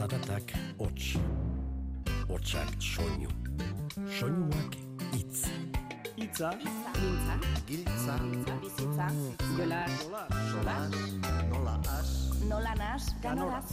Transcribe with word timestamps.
zaratak 0.00 0.52
hots. 0.78 1.18
Hotsak 2.28 2.70
soinu. 2.80 3.28
Soinuak 4.18 4.76
hitz. 5.12 5.44
Itza, 6.16 6.50
Mintza, 6.56 7.34
Giltza, 7.68 8.14
bizitza, 8.62 9.06
jolas, 9.56 9.98
solas, 10.52 10.90
nola 11.50 11.80
as, 11.98 12.10
nola 12.48 12.74
nas, 12.74 13.08
ganoraz. 13.22 13.72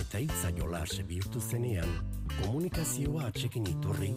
Eta 0.00 0.20
hitza 0.24 0.50
jolas 0.56 0.96
bihurtu 1.08 1.40
zenean, 1.40 1.88
komunikazioa 2.40 3.28
atxekin 3.28 3.68
iturri, 3.68 4.12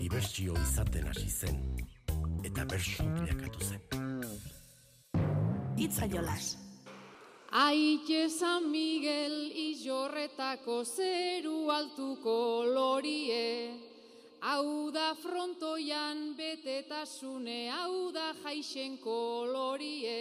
dibertsio 0.00 0.56
izaten 0.64 1.08
hasi 1.12 1.30
zen. 1.30 1.62
Eta 2.44 2.64
bersu 2.64 3.08
bilakatu 3.16 3.70
zen. 3.70 3.80
Itza 5.76 6.08
jolas. 6.08 6.63
Aite 7.56 8.28
San 8.30 8.64
Miguel 8.66 9.52
izorretako 9.54 10.80
zeru 10.82 11.68
altuko 11.70 12.64
lorie, 12.66 13.70
hau 14.42 14.90
da 14.90 15.12
frontoian 15.14 16.34
betetasune, 16.34 17.70
hau 17.70 18.10
da 18.10 18.32
jaixen 18.42 18.96
kolorie, 18.98 20.18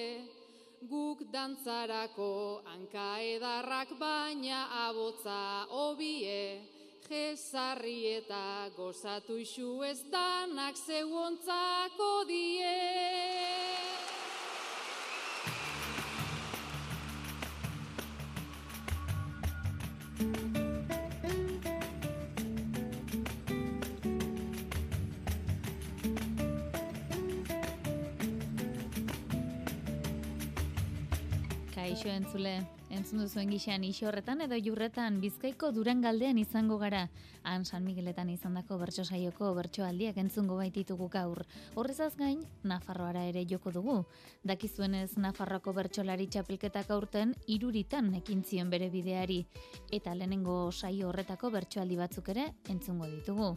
guk 0.86 1.26
dantzarako 1.34 2.62
hanka 2.70 3.10
edarrak 3.26 3.98
baina 3.98 4.68
abotza 4.86 5.66
obie, 5.74 6.62
jezarri 7.10 8.13
eta 8.13 8.70
gozatu 8.77 9.41
isu 9.41 9.82
ez 9.90 10.04
danak 10.13 10.77
zeuontzako 10.77 12.13
die. 12.30 12.77
Kaixo 31.76 32.07
entzule, 32.07 32.66
entzun 32.94 33.24
duzuen 33.24 33.49
gixean 33.49 33.84
horretan 34.08 34.41
edo 34.46 34.55
jurretan 34.55 35.20
bizkaiko 35.22 35.72
durangaldean 35.72 36.38
izango 36.38 36.77
gara. 36.77 37.10
Han 37.44 37.66
San 37.66 37.84
Migueletan 37.84 38.30
izandako 38.30 38.77
bertso 38.77 39.04
saioko 39.04 39.54
bertsoaldiak 39.54 40.18
entzungo 40.18 40.55
baititugu 40.55 41.10
gaur. 41.10 41.44
Horrezaz 41.76 42.16
gain, 42.16 42.44
Nafarroara 42.63 43.26
ere 43.26 43.46
joko 43.50 43.72
dugu. 43.72 44.05
Dakizuenez 44.44 45.18
Nafarroako 45.18 45.74
bertsolari 45.74 46.27
txapelketak 46.27 46.90
aurten 46.91 47.35
iruritan 47.48 48.13
ekin 48.16 48.44
zion 48.44 48.70
bere 48.70 48.90
bideari. 48.90 49.46
Eta 49.91 50.16
lehenengo 50.16 50.72
saio 50.72 51.10
horretako 51.10 51.52
bertsoaldi 51.52 51.98
batzuk 51.98 52.30
ere 52.30 52.54
entzungo 52.70 53.07
ditugu. 53.07 53.55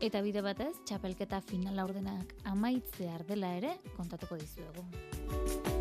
Eta 0.00 0.22
bide 0.22 0.42
batez, 0.42 0.74
txapelketa 0.84 1.40
finala 1.40 1.84
ordenak 1.84 2.36
amaitzear 2.44 3.26
dela 3.26 3.56
ere 3.56 3.78
kontatuko 3.96 4.36
dizuegu. 4.36 5.73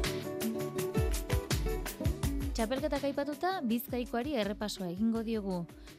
Txapelketak 2.54 3.02
aipatuta 3.08 3.52
bizkaikoari 3.66 4.36
errepasoa 4.38 4.92
egingo 4.92 5.24
diogu, 5.26 5.56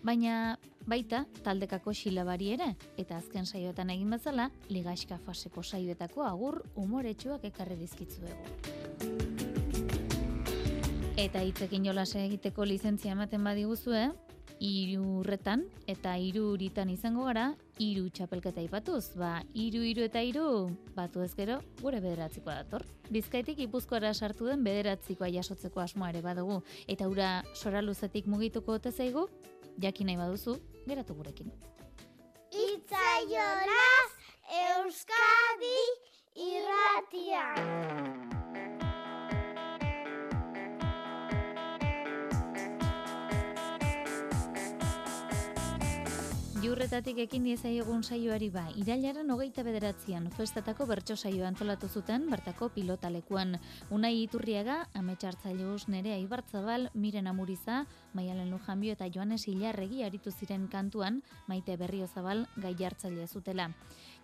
baina 0.06 0.54
baita 0.86 1.24
taldekako 1.42 1.90
xilabari 1.98 2.52
ere, 2.54 2.68
eta 2.94 3.16
azken 3.18 3.42
saioetan 3.42 3.90
egin 3.90 4.14
bezala, 4.14 4.46
ligaxka 4.70 5.18
faseko 5.26 5.64
saioetako 5.66 6.22
agur 6.22 6.60
umoretsuak 6.78 7.42
ekarri 7.50 7.74
dizkitzuegu. 7.80 8.46
Eta 11.18 11.42
hitzekin 11.42 11.90
jolase 11.90 12.22
egiteko 12.22 12.70
lizentzia 12.70 13.18
ematen 13.18 13.42
badiguzue, 13.42 14.04
irurretan 14.62 15.66
eta 15.90 16.14
iruritan 16.22 16.94
izango 16.94 17.26
gara, 17.32 17.50
iru 17.82 18.08
txapelketa 18.10 18.62
ipatuz, 18.62 19.14
ba, 19.18 19.42
iru, 19.54 19.82
iru 19.82 20.04
eta 20.06 20.22
iru, 20.22 20.70
batu 20.94 21.22
ez 21.22 21.34
gure 21.34 22.00
bederatzikoa 22.00 22.54
dator. 22.62 22.84
Bizkaitik 23.10 23.58
ipuzkoara 23.58 24.14
sartu 24.14 24.46
den 24.46 24.64
bederatzikoa 24.64 25.28
jasotzeko 25.28 25.80
asmoa 25.80 26.10
ere 26.10 26.22
badugu, 26.22 26.62
eta 26.88 27.08
ura 27.08 27.42
sora 27.54 27.82
luzetik 27.82 28.26
mugituko 28.26 28.72
ote 28.72 28.90
zaigu, 28.90 29.28
jakin 29.78 30.06
nahi 30.06 30.16
baduzu, 30.16 30.58
geratu 30.86 31.14
gurekin. 31.14 31.52
Itzaionaz 32.52 34.10
Euskadi 34.44 35.80
irratian. 36.36 38.13
Jurretatik 46.74 47.20
ekin 47.22 47.44
diezaiogun 47.46 48.00
saioari 48.02 48.48
ba, 48.50 48.64
irailaren 48.74 49.28
hogeita 49.30 49.62
bederatzean 49.62 50.24
festetako 50.34 50.88
bertso 50.90 51.14
saioa 51.14 51.46
antolatu 51.46 51.86
zuten 51.86 52.24
bertako 52.26 52.66
pilotalekuan. 52.74 53.60
Unai 53.94 54.10
Iturriaga, 54.24 54.80
ametxartzaileus 54.98 55.86
nere 55.94 56.10
aibartzabal, 56.16 56.88
miren 56.98 57.30
amuriza, 57.30 57.84
maialen 58.18 58.50
lujanbio 58.50 58.96
eta 58.98 59.06
joanes 59.06 59.46
hilarregi 59.46 60.02
aritu 60.02 60.32
ziren 60.32 60.66
kantuan, 60.72 61.22
maite 61.46 61.76
berriozabal 61.78 62.42
gai 62.56 62.74
jartzaile 62.82 63.28
zutela. 63.28 63.68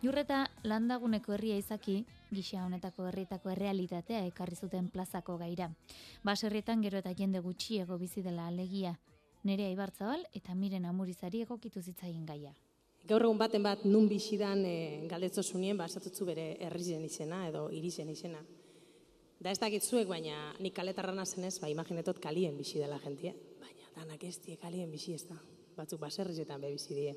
Jurreta 0.02 0.40
landaguneko 0.64 1.38
herria 1.38 1.60
izaki, 1.62 2.00
gisa 2.34 2.64
honetako 2.64 3.06
herrietako 3.12 3.54
errealitatea 3.54 4.26
ekarri 4.32 4.58
zuten 4.58 4.90
plazako 4.90 5.38
gaira. 5.38 5.70
Baserrietan 6.24 6.82
gero 6.82 6.98
eta 6.98 7.14
jende 7.14 7.46
gutxiego 7.46 8.02
bizi 8.02 8.26
dela 8.26 8.50
alegia. 8.50 8.96
Nerea 9.42 9.70
Ibartzabal 9.72 10.26
eta 10.36 10.54
Miren 10.54 10.84
Amurizari 10.84 11.40
egokitu 11.46 11.80
zitzaien 11.80 12.26
gaia. 12.28 12.52
Gaur 13.08 13.24
egun 13.24 13.38
baten 13.40 13.62
bat 13.64 13.86
nun 13.88 14.08
bizidan 14.08 14.60
e, 14.68 15.06
galdetzo 15.08 15.42
zunien, 15.42 15.78
ba, 15.78 15.86
bere 16.26 16.56
herrizen 16.60 17.04
izena 17.04 17.46
edo 17.48 17.70
irizen 17.70 18.10
izena. 18.10 18.42
Da 19.40 19.50
ez 19.50 19.58
dakit 19.58 19.82
zuek, 19.82 20.06
baina 20.08 20.52
nik 20.60 20.74
kaletarra 20.76 21.14
nazenez, 21.16 21.58
ba, 21.58 21.68
imaginetot 21.68 22.20
kalien 22.20 22.56
bizi 22.58 22.78
dela 22.78 22.98
jentie. 23.00 23.32
Baina 23.58 23.88
danak 23.96 24.24
ez 24.24 24.36
die 24.44 24.56
kalien 24.56 24.90
bizi 24.90 25.14
ez 25.14 25.24
da. 25.24 25.38
Batzuk 25.76 26.00
baserrizetan 26.00 26.60
be 26.60 26.70
bizi 26.74 26.94
die. 26.94 27.14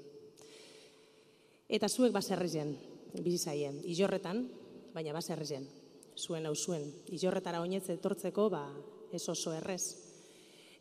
Eta 1.68 1.90
zuek 1.90 2.14
baserrizen 2.14 2.78
bizi 3.20 3.38
zaien. 3.38 3.82
Ijorretan, 3.84 4.48
baina 4.94 5.12
baserrizen. 5.12 5.68
Zuen 6.16 6.46
hau 6.46 6.56
zuen. 6.56 6.88
Ijorretara 7.12 7.60
oinetze 7.60 7.98
etortzeko, 8.00 8.48
ba, 8.50 8.70
ez 9.12 9.28
oso 9.28 9.52
errez. 9.52 10.03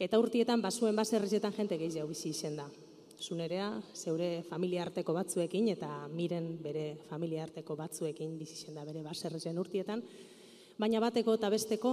Eta 0.02 0.18
urtietan 0.18 0.58
basuen 0.58 0.96
baserrizetan 0.98 1.52
jente 1.54 1.76
gehiago 1.78 2.08
bizi 2.10 2.32
izen 2.32 2.56
da. 2.58 2.64
Zunerea, 3.22 3.68
zeure 3.94 4.42
familia 4.48 4.80
arteko 4.82 5.12
batzuekin 5.14 5.68
eta 5.70 5.90
miren 6.10 6.56
bere 6.62 6.96
familia 7.06 7.44
arteko 7.44 7.76
batzuekin 7.78 8.32
bizi 8.40 8.56
izen 8.56 8.74
da 8.74 8.82
bere 8.88 9.04
baserrizen 9.04 9.60
urtietan. 9.62 10.02
Baina 10.82 10.98
bateko 11.04 11.36
eta 11.38 11.50
besteko 11.54 11.92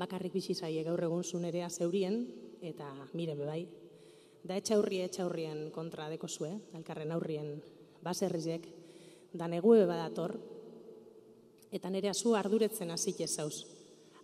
bakarrik 0.00 0.32
bizi 0.32 0.56
zaie 0.56 0.84
gaur 0.86 1.02
egun 1.04 1.24
zunerea 1.24 1.68
zeurien 1.68 2.22
eta 2.64 2.88
miren 3.12 3.36
bebai. 3.42 3.66
Da 4.46 4.56
etxaurri 4.56 5.02
etxaurrien 5.04 5.66
kontra 5.74 6.06
deko 6.08 6.30
zue, 6.30 6.54
elkarren 6.78 7.12
aurrien 7.12 7.50
baserrizek, 8.06 8.64
da 9.34 9.50
negue 9.50 9.84
badator, 9.84 10.38
eta 11.68 11.92
nerea 11.92 12.14
zu 12.14 12.32
arduretzen 12.38 12.94
hasik 12.96 13.20
zauz. 13.26 13.66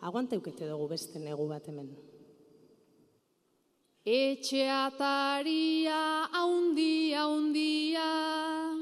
Aguante 0.00 0.40
eukete 0.40 0.70
dugu 0.70 0.88
beste 0.94 1.18
negu 1.18 1.48
bat 1.50 1.68
hemen. 1.68 1.92
Etxe 4.04 4.66
ataria 4.66 6.26
haundia 6.34 7.22
haundia, 7.22 8.74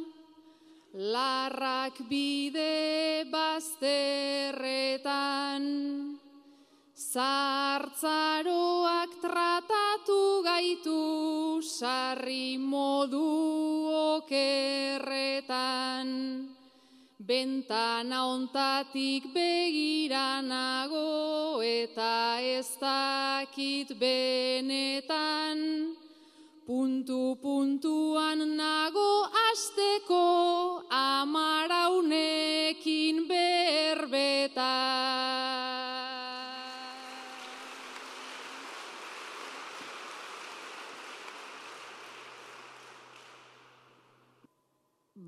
larrak 0.97 1.93
bide 2.09 3.29
bazterretan, 3.29 4.57
zartzaroak 6.97 8.01
tratatu 9.21 10.41
gaitu 10.41 11.61
sarri 11.61 12.57
modu 12.57 13.21
okerretan. 14.25 15.37
Bentana 17.31 18.27
ontatik 18.27 19.31
begiranago 19.31 21.63
eta 21.63 22.43
ez 22.43 22.75
dakit 22.83 23.95
benetan. 23.95 25.95
Puntu 26.67 27.39
puntuan 27.39 28.43
nago 28.59 29.31
asteko 29.47 30.83
amaraunekin 30.91 33.31
berbetan. 33.31 35.70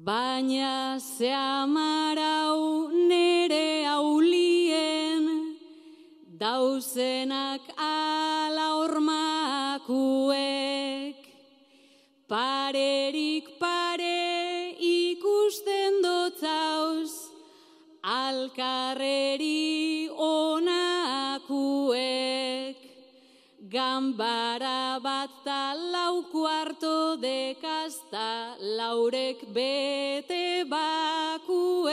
Baina 0.04 0.98
ze 0.98 1.30
amarau 1.30 2.90
nere 2.90 3.86
aulien, 3.86 5.54
dauzenak 6.26 7.62
laurek 28.60 29.44
bete 29.54 30.64
bakuek, 30.68 31.92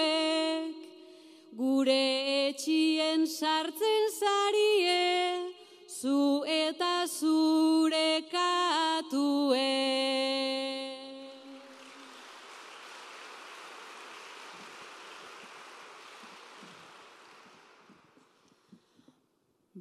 gure 1.56 2.50
etxien 2.50 3.28
sartzen 3.28 4.04
zarie, 4.20 5.54
zu 5.88 6.44
eta 6.46 7.06
zure 7.08 8.24
katue. 8.32 9.68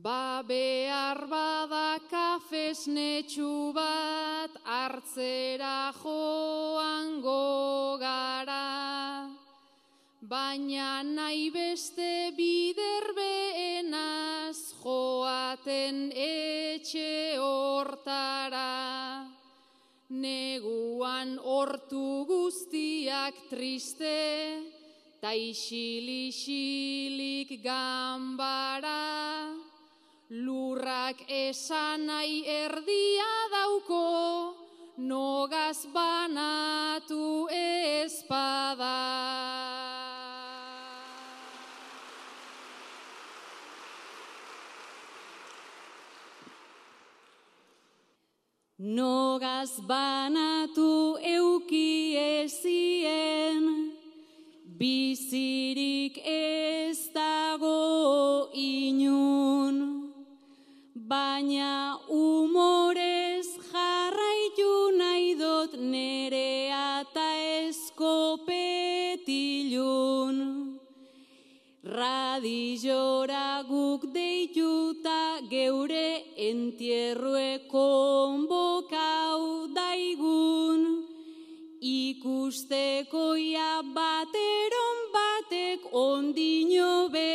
Ba 0.02 0.42
behar 0.46 1.26
bada 1.26 1.98
kafesnetxu 2.10 3.74
bat 3.74 4.52
hartzera 4.64 5.92
joango 7.28 7.98
gara, 8.00 9.28
baina 10.22 11.02
nahi 11.02 11.50
beste 11.50 12.32
biderbeenaz 12.36 14.74
joaten 14.82 16.12
etxe 16.14 17.36
hortara. 17.38 19.26
Neguan 20.10 21.38
hortu 21.44 22.24
guztiak 22.26 23.34
triste, 23.50 24.62
ta 25.20 25.32
isili-isilik 25.36 27.62
gambara, 27.62 29.52
lurrak 30.30 31.16
esan 31.28 32.06
nahi 32.06 32.44
erdia 32.48 33.48
dauko, 33.52 34.67
nogaz 34.98 35.86
banatu 35.94 37.48
ezpada. 37.50 38.98
Nogaz 48.78 49.80
banatu 49.88 51.18
euki 51.22 52.16
ezien, 52.16 53.94
bizirik 54.78 56.18
ez 56.26 57.10
dago 57.14 58.50
inun, 58.54 60.12
baina 60.94 61.98
Radizora 71.98 73.64
guk 73.66 74.04
deituta 74.14 75.42
geure 75.50 76.22
entierrue 76.48 77.66
konbokau 77.72 79.66
daigun, 79.74 80.86
ikustekoia 81.94 83.72
bateron 83.98 85.02
batek 85.16 85.90
ondino 86.06 87.10
be 87.10 87.28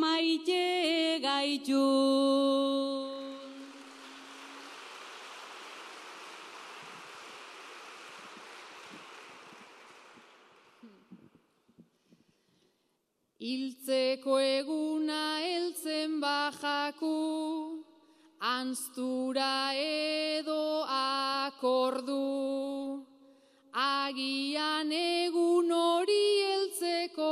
maite 0.00 1.20
gaitu. 1.20 2.85
Hiltzeko 13.46 14.36
eguna 14.42 15.38
heltzen 15.38 16.14
bajaku, 16.18 17.10
anztura 18.42 19.70
edo 19.82 20.82
akordu. 20.94 22.16
Agian 23.82 24.90
egun 24.98 25.70
hori 25.78 26.26
heltzeko, 26.48 27.30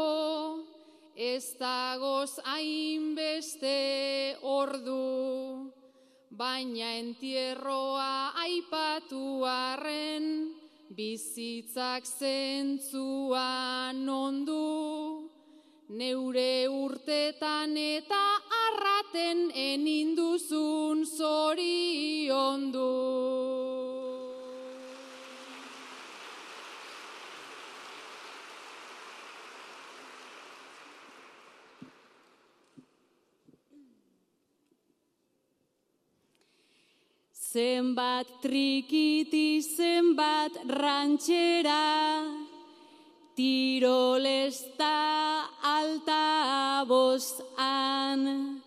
ez 1.16 1.46
dagoz 1.58 2.38
hainbeste 2.52 3.74
ordu. 4.54 5.02
Baina 6.30 6.92
entierroa 7.00 8.14
aipatu 8.46 9.26
arren, 9.56 10.30
bizitzak 10.94 12.06
zentzuan 12.06 14.04
ondu. 14.20 14.83
Neure 15.94 16.66
urtetan 16.66 17.76
eta 17.78 18.20
arraten 18.66 19.44
eninduzun 19.54 21.04
zoriondu. 21.06 22.88
Zenbat 37.54 38.34
trikiti, 38.42 39.62
zenbat 39.62 40.58
rantxera, 40.74 41.78
tirolesta 43.36 44.94
alta 45.62 46.84
bozan, 46.86 48.60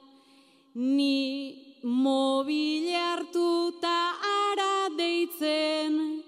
ni 0.75 1.55
mobile 1.83 2.95
hartuta 2.95 4.13
ara 4.21 4.89
deitzen, 4.97 6.23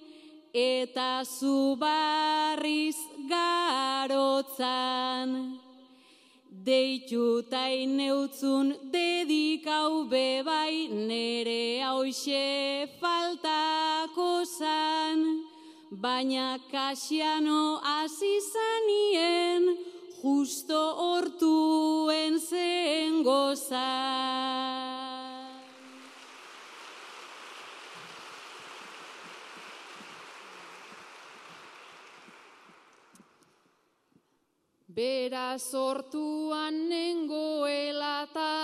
eta 0.54 1.24
zu 1.26 1.76
barriz 1.76 2.98
garotzan. 3.30 5.30
Deituta 6.70 7.72
ineutzun 7.72 8.76
dedikau 8.94 10.06
bebai 10.12 10.92
nere 10.92 11.82
hause 11.82 12.86
faltako 13.00 14.44
zan, 14.46 14.99
baina 16.00 16.56
kasiano 16.72 17.82
azizanien 17.84 19.76
justo 20.22 20.96
hortuen 20.96 22.40
zen 22.40 23.24
gozan. 23.24 23.80
Bera 34.88 35.60
sortuan 35.60 36.90
nengoelata, 36.90 38.56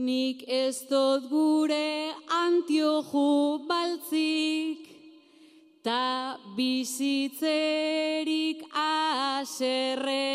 Nik 0.00 0.44
ez 0.48 0.88
dut 0.88 1.26
gure 1.28 2.14
antioju 2.32 3.66
baltzik, 3.68 4.80
ta 5.84 6.38
bizitzerik 6.56 7.44
aserre. 8.72 10.30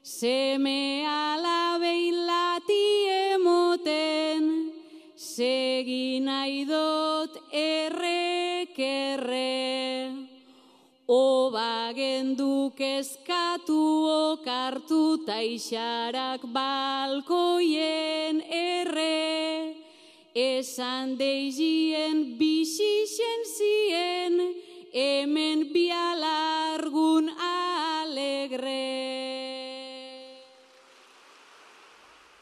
Seme 0.00 1.04
alabei 1.04 2.12
lati 2.28 2.86
emoten, 3.34 4.72
segi 5.16 6.20
nahi 6.24 6.64
dot 6.64 7.36
errek 7.52 8.78
erre. 8.78 9.63
Oba 11.06 11.92
genduk 11.92 12.80
eskatu 12.80 13.76
okartu 14.32 15.20
taixarak 15.26 16.46
balkoien 16.48 18.40
erre. 18.48 19.76
Esan 20.34 21.18
deizien 21.20 22.38
bisixen 22.38 23.44
zien, 23.44 24.40
hemen 24.96 25.68
bialargun 25.74 27.28
alegre. 27.36 28.80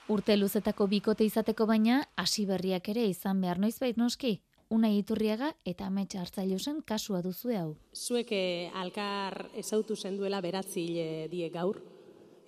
Urte 0.06 0.36
luzetako 0.38 0.86
bikote 0.86 1.26
izateko 1.26 1.66
baina, 1.66 2.04
hasi 2.14 2.46
berriak 2.46 2.88
ere 2.94 3.10
izan 3.10 3.42
behar 3.42 3.58
noizbait 3.58 3.98
noski. 3.98 4.38
Una 4.72 4.88
iturriaga 4.88 5.50
eta 5.68 5.84
ametsa 5.90 6.22
hartzailu 6.22 6.56
zen 6.56 6.78
kasua 6.88 7.18
duzue 7.20 7.58
hau. 7.60 7.74
Zuek 7.92 8.30
eh, 8.32 8.70
alkar 8.80 9.50
ezautu 9.60 9.98
zenduela 10.00 10.38
beratzi 10.40 10.86
hile 10.86 11.26
die 11.28 11.50
gaur, 11.52 11.76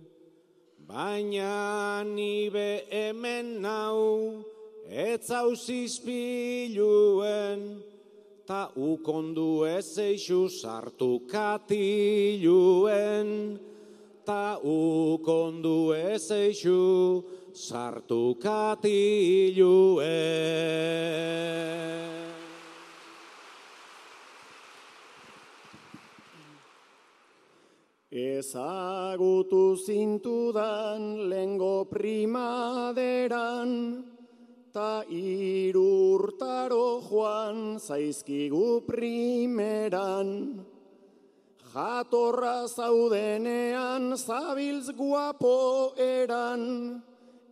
Baina 0.92 2.04
nibe 2.04 2.84
hemen 2.92 3.62
nau, 3.64 4.44
ez 4.90 5.32
zizpiluen, 5.64 7.62
ta 8.46 8.68
ukondu 8.76 9.64
ez 9.64 9.98
eixu 9.98 10.50
sartu 10.50 11.22
katiluen, 11.32 12.10
ta 14.26 14.60
ukondu 14.60 15.94
ez 15.96 16.30
eixu 16.32 17.24
sartu 17.54 18.36
katiluen. 18.36 20.12
Ezagutu 28.22 29.74
zintudan 29.82 31.26
lengo 31.26 31.90
primaderan, 31.90 33.70
ta 34.70 35.02
irurtaro 35.10 37.02
joan 37.02 37.82
zaizkigu 37.82 38.86
primeran. 38.86 40.62
Jatorra 41.74 42.68
zaudenean 42.70 44.14
zabiltz 44.18 44.94
guapo 44.94 45.96
eran, 45.98 47.02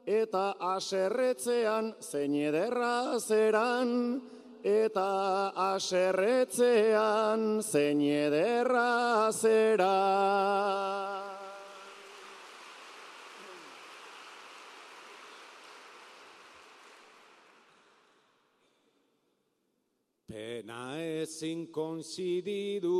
eta 0.05 0.53
aserretzean 0.75 1.95
zein 2.03 2.35
ederra 2.35 3.17
zeran, 3.17 4.21
eta 4.63 5.51
aserretzean 5.75 7.61
zein 7.63 8.01
ederra 8.01 9.31
zera. 9.31 9.95
Pena 20.29 21.01
ezin 21.01 21.71
konzididu 21.73 22.97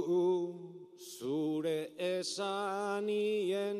zure 0.97 1.91
esanien, 1.97 3.79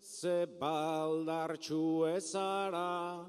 ze 0.00 0.46
baldartxu 0.60 2.06
ezara, 2.14 3.26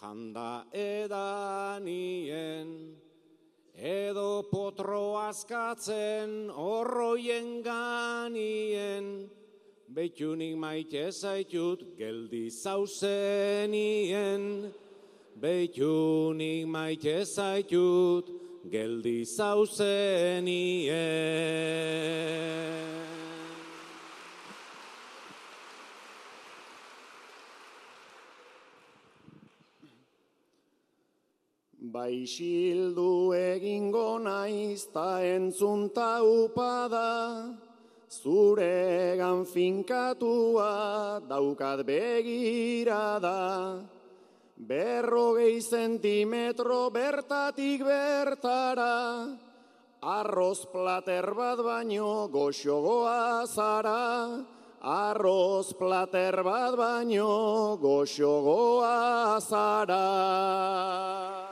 janda 0.00 0.64
edanien, 0.72 2.68
edo 3.74 4.42
potro 4.50 5.16
askatzen 5.18 6.50
horroien 6.54 7.62
ganien, 7.62 9.28
beitunik 9.94 10.56
maite 10.56 11.10
zaitut 11.10 11.82
geldi 11.98 12.50
zauzenien, 12.50 14.42
beitunik 15.40 16.66
maite 16.66 17.24
zaitut 17.24 18.30
geldi 18.70 19.24
zauzenien. 19.24 20.98
Baixildu 31.88 33.32
egingo 33.32 34.20
naiz 34.20 34.92
ta 34.92 35.24
entzunta 35.24 36.20
upada, 36.20 37.48
zuregan 38.12 39.48
finkatua 39.48 41.22
daukat 41.24 41.80
begirada. 41.88 43.80
Berrogei 44.58 45.62
zentimetro 45.64 46.92
bertatik 46.92 47.80
bertara, 47.80 49.32
arroz 50.02 50.68
plater 50.68 51.32
bat 51.32 51.58
baino 51.64 52.28
goxogoa 52.28 53.48
zara. 53.48 54.44
Arroz 54.78 55.74
plater 55.74 56.44
bat 56.44 56.76
baino 56.76 57.78
goxogoa 57.80 59.40
zara. 59.40 61.47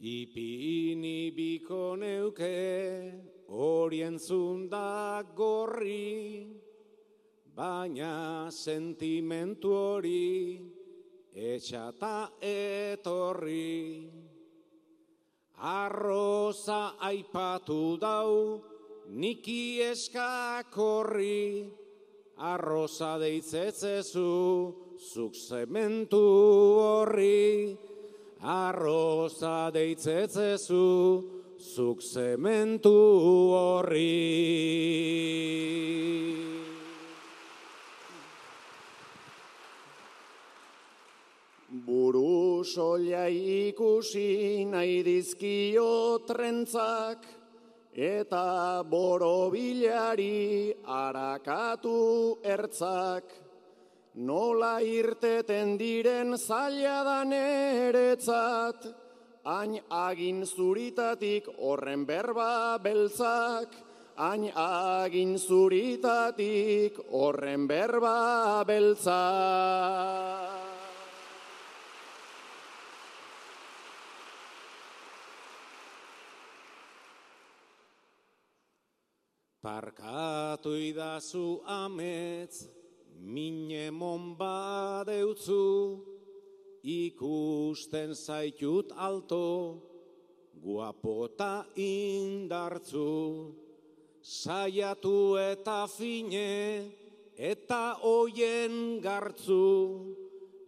Ipini 0.00 1.28
biko 1.36 1.92
neuke 1.94 3.12
horien 3.52 4.16
zundak 4.16 5.36
gorri, 5.36 6.48
baina 7.54 8.48
sentimentu 8.48 9.68
hori 9.68 10.56
etxata 11.36 12.30
etorri. 12.40 14.08
Arroza 15.60 16.96
aipatu 16.96 18.00
dau 18.00 18.64
niki 19.12 19.84
eskakorri, 19.84 21.68
arroza 22.38 23.18
deitzetzezu, 23.20 24.32
zuk 24.96 25.36
zementu 25.36 26.24
horri, 26.80 27.76
arroza 28.42 29.70
deitzetzezu, 29.70 31.24
zuk 31.60 32.00
zementu 32.00 32.94
horri. 33.52 34.16
Buru 41.70 42.64
solia 42.64 43.28
ikusi 43.28 44.64
nahi 44.64 45.02
dizkio 45.04 46.24
trentzak, 46.26 47.26
eta 47.92 48.82
borobilari 48.88 50.72
arakatu 50.86 52.40
ertzak. 52.42 53.49
Nola 54.14 54.80
irteten 54.82 55.76
diren 55.78 56.34
zaila 56.34 57.04
da 57.06 57.22
neretzat, 57.22 58.82
hain 59.46 59.78
agin 59.86 60.42
zuritatik 60.42 61.46
horren 61.62 62.02
berba 62.06 62.76
beltzak, 62.82 63.70
hain 64.18 64.50
agin 64.50 65.38
zuritatik 65.38 66.98
horren 67.12 67.68
berba 67.70 68.64
beltzak. 68.66 70.58
Parkatu 79.62 80.74
idazu 80.74 81.60
ametz, 81.68 82.79
mine 83.20 83.90
mon 83.90 84.34
badeutzu, 84.36 86.00
ikusten 86.82 88.14
zaitut 88.14 88.92
alto, 88.96 89.76
guapota 90.62 91.66
indartzu. 91.76 93.54
Saiatu 94.22 95.36
eta 95.40 95.86
fine, 95.88 96.92
eta 97.36 97.96
oien 98.04 99.00
gartzu, 99.00 100.16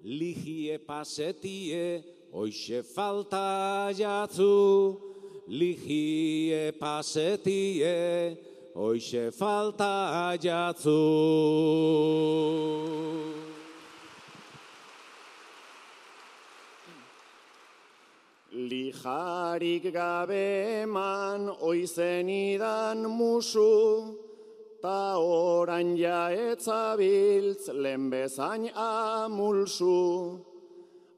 ligie 0.05 0.79
pasetie, 0.81 2.01
oixe 2.33 2.81
falta 2.83 3.93
jatzu, 3.93 4.97
ligie 5.49 6.73
pasetie, 6.81 8.52
hoxe 8.75 9.31
falta 9.31 10.37
jatzu. 10.41 11.03
Lijarik 18.53 19.93
gabe 19.93 20.83
eman 20.83 21.49
oizen 21.61 22.29
idan 22.29 23.05
musu, 23.09 24.17
ta 24.83 25.17
orain 25.17 25.97
jaetzabiltz 25.97 27.69
lehen 27.73 28.11
bezain 28.11 28.69
amulsu. 28.75 30.41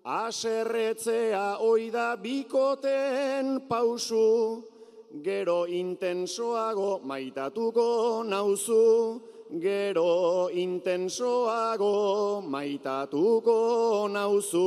Aserretzea 0.04 1.58
oida 1.60 2.16
bikoten 2.20 3.66
pausu, 3.68 4.73
gero 5.22 5.66
intensoago 5.66 7.00
maitatuko 7.04 8.24
nauzu, 8.26 9.20
gero 9.60 10.48
intensoago 10.50 12.42
maitatuko 12.42 14.08
nauzu. 14.10 14.64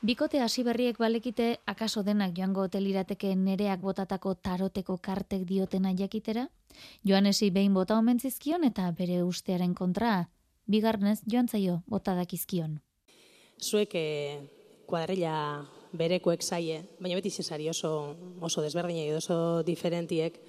Bikote 0.00 0.40
hasi 0.40 0.62
berriek 0.62 0.98
balekite 0.98 1.58
akaso 1.66 2.04
denak 2.06 2.32
joango 2.36 2.62
hotelirateke 2.62 3.34
nereak 3.36 3.80
botatako 3.80 4.34
taroteko 4.34 4.96
kartek 5.02 5.42
diotena 5.44 5.92
jakitera? 5.92 6.46
Joanesi 7.04 7.50
behin 7.50 7.74
bota 7.74 7.98
omen 7.98 8.20
zizkion 8.20 8.64
eta 8.64 8.92
bere 8.92 9.24
ustearen 9.24 9.74
kontra, 9.74 10.28
bigarnez 10.70 11.18
joan 11.26 11.48
zaio 11.48 11.82
bota 11.90 12.14
dakizkion. 12.14 12.78
Zuek 13.58 13.94
eh, 13.98 14.38
kuadrilla 14.86 15.66
berekoek 15.92 16.42
zaie, 16.42 16.82
baina 17.00 17.16
beti 17.16 17.30
zesari 17.30 17.68
oso, 17.70 18.14
oso 18.40 18.62
desberdinak 18.62 19.08
edo 19.08 19.20
oso 19.22 19.38
diferentiek, 19.66 20.40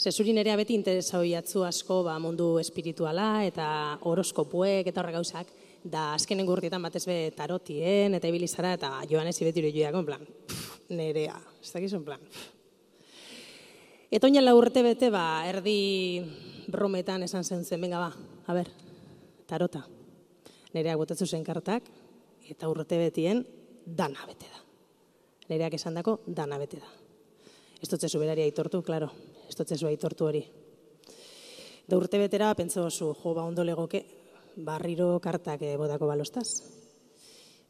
Zezurin 0.00 0.38
ere 0.40 0.54
beti 0.56 0.72
interesa 0.72 1.18
hoiatzu 1.18 1.60
asko 1.66 1.98
ba, 2.06 2.14
mundu 2.16 2.54
espirituala 2.56 3.42
eta 3.44 3.66
horoskopuek 4.08 4.88
eta 4.88 5.02
horrek 5.02 5.18
gauzak, 5.18 5.50
da 5.84 6.14
azkenen 6.14 6.48
gurtietan 6.48 6.80
batez 6.80 7.02
be 7.04 7.16
tarotien 7.36 8.16
eta 8.16 8.30
ibilizara 8.32 8.72
eta 8.78 8.94
joan 9.10 9.28
ez 9.28 9.36
ibetiru 9.42 9.68
joiak, 9.68 9.98
en 10.00 10.08
plan, 10.08 10.24
pff, 10.24 10.78
nerea, 10.96 11.36
ez 11.60 11.74
dakizun 11.74 12.06
plan. 12.06 12.24
Eta 14.08 14.24
oinan 14.24 14.46
la 14.46 14.56
urte 14.56 14.80
bete, 14.82 15.12
ba, 15.12 15.44
erdi 15.52 16.24
brometan 16.72 17.28
esan 17.28 17.44
zen 17.44 17.68
zen, 17.68 17.84
venga 17.84 18.00
ba, 18.00 18.10
a 18.48 18.56
ber, 18.56 18.72
tarota. 19.52 19.84
Nereak 20.72 20.96
botatzu 20.96 21.28
zen 21.28 21.44
kartak, 21.44 21.84
eta 22.48 22.72
urte 22.72 22.96
betien 22.96 23.44
dana 23.96 24.26
bete 24.26 24.46
da. 24.50 24.60
Nereak 25.50 25.74
esan 25.74 25.96
dako, 25.98 26.20
dana 26.26 26.58
bete 26.58 26.78
da. 26.80 26.90
Ez 27.80 27.88
dutze 27.88 28.08
zuberari 28.08 28.44
aitortu, 28.44 28.82
klaro, 28.86 29.08
ez 29.48 29.56
dutze 29.56 29.76
zu 29.76 29.88
aitortu 29.88 30.28
hori. 30.28 30.42
Da 31.88 31.98
urte 31.98 32.20
betera, 32.20 32.52
pentsa 32.54 32.84
oso, 32.84 33.14
jo, 33.18 33.34
ba, 33.34 33.42
ondo 33.42 33.64
legoke, 33.66 34.04
barriro 34.56 35.18
kartak 35.22 35.64
bodako 35.80 36.06
balostaz. 36.10 36.62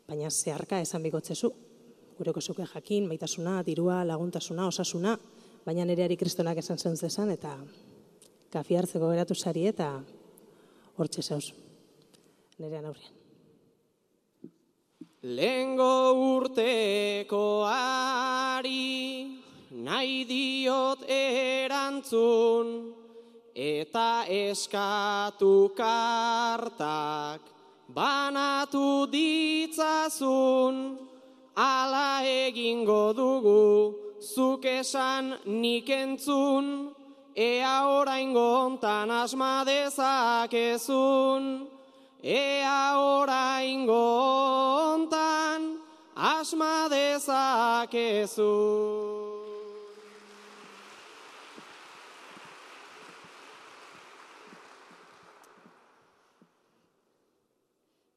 Baina 0.08 0.30
zeharka 0.30 0.80
esan 0.82 1.02
bikotzezu, 1.06 1.52
gureko 2.18 2.40
zuke 2.40 2.66
jakin, 2.66 3.06
baitasuna, 3.08 3.60
dirua, 3.64 4.02
laguntasuna, 4.04 4.66
osasuna, 4.68 5.14
baina 5.64 5.86
nereari 5.86 6.18
kristonak 6.20 6.58
esan 6.60 6.78
zen 6.78 6.98
zezan, 6.98 7.30
eta 7.30 7.54
kafi 8.52 8.76
hartzeko 8.76 9.14
geratu 9.14 9.38
sari 9.38 9.64
eta 9.70 9.92
hortxe 10.98 11.22
zauz, 11.22 11.46
nerean 12.58 12.90
aurrean. 12.90 13.19
Lengo 15.22 16.16
urteko 16.16 17.68
ari, 17.68 19.28
nahi 19.70 20.24
diot 20.24 21.04
erantzun, 21.04 22.88
eta 23.52 24.24
eskatu 24.24 25.76
kartak, 25.76 27.40
banatu 27.92 29.04
ditzazun, 29.12 30.96
ala 31.54 32.24
egingo 32.24 33.12
dugu, 33.12 33.92
zuk 34.24 34.64
esan 34.64 35.36
nik 35.44 35.84
entzun, 35.84 36.94
ea 37.36 37.84
oraingo 37.84 38.56
hontan 38.56 39.10
asma 39.10 39.64
dezakezun. 39.68 41.44
Ea 42.22 42.98
oraingo 43.00 43.96
hontan 43.96 45.80
asma 46.14 46.86
dezakezu. 46.92 48.52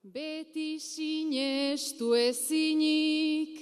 Beti 0.04 0.78
sinestu 0.84 2.12
ezinik, 2.14 3.56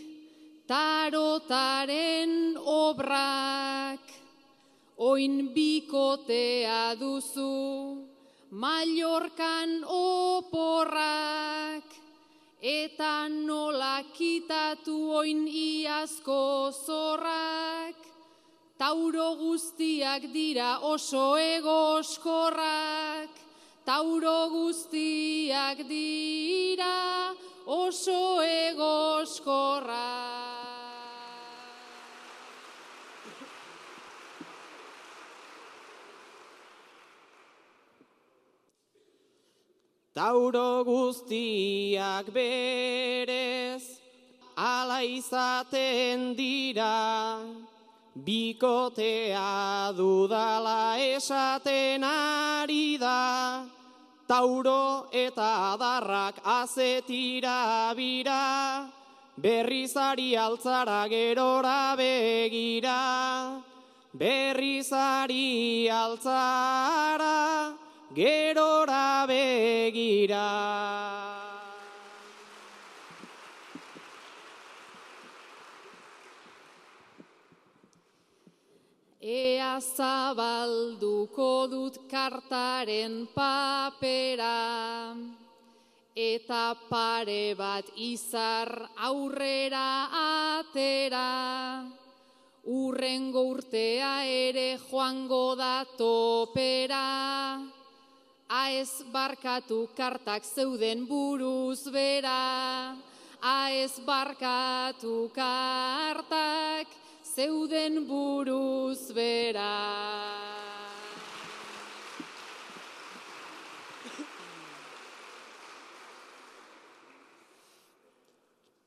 tarotaren 0.68 2.58
obrak, 2.58 4.02
oin 4.98 5.54
bikotea 5.54 6.98
duzu, 6.98 8.11
Mallorkan 8.52 9.80
oporrak, 9.88 11.88
eta 12.60 13.32
nola 13.32 14.04
kitatu 14.12 15.24
oin 15.24 15.48
iazko 15.48 16.68
zorrak, 16.76 17.96
tauro 18.76 19.40
guztiak 19.40 20.28
dira 20.34 20.84
oso 20.84 21.38
egoskorrak, 21.40 23.32
tauro 23.88 24.52
guztiak 24.52 25.88
dira 25.88 27.32
oso 27.66 28.42
egoskorrak. 28.44 30.61
Tauro 40.14 40.84
guztiak 40.84 42.28
berez, 42.36 43.80
ala 44.58 45.00
izaten 45.08 46.36
dira, 46.36 47.40
bikotea 48.20 49.96
dudala 49.96 51.00
esaten 51.00 52.04
ari 52.04 52.98
da, 53.00 53.64
tauro 54.28 55.08
eta 55.14 55.80
adarrak 55.80 56.44
azetira 56.44 57.96
bira, 57.96 58.92
berrizari 59.40 60.36
altzara 60.36 61.08
gerora 61.08 61.96
begira, 61.96 63.64
berrizari 64.12 65.88
altzara 65.88 67.21
gerora 68.16 69.26
begira. 69.28 70.48
Ea 79.22 79.78
zabalduko 79.80 81.68
dut 81.70 81.98
kartaren 82.10 83.28
papera, 83.36 85.14
eta 86.18 86.64
pare 86.90 87.54
bat 87.54 87.86
izar 87.96 88.90
aurrera 88.98 90.10
atera. 90.58 91.86
Urrengo 92.66 93.46
urtea 93.54 94.26
ere 94.26 94.80
joango 94.90 95.56
da 95.56 95.86
topera, 95.98 97.06
aez 98.52 99.08
barkatu 99.08 99.88
kartak 99.96 100.44
zeuden 100.44 101.08
buruz 101.08 101.88
bera, 101.88 102.92
aez 103.40 103.96
barkatu 104.04 105.32
kartak 105.32 106.88
zeuden 107.24 108.04
buruz 108.08 109.08
bera. 109.16 109.80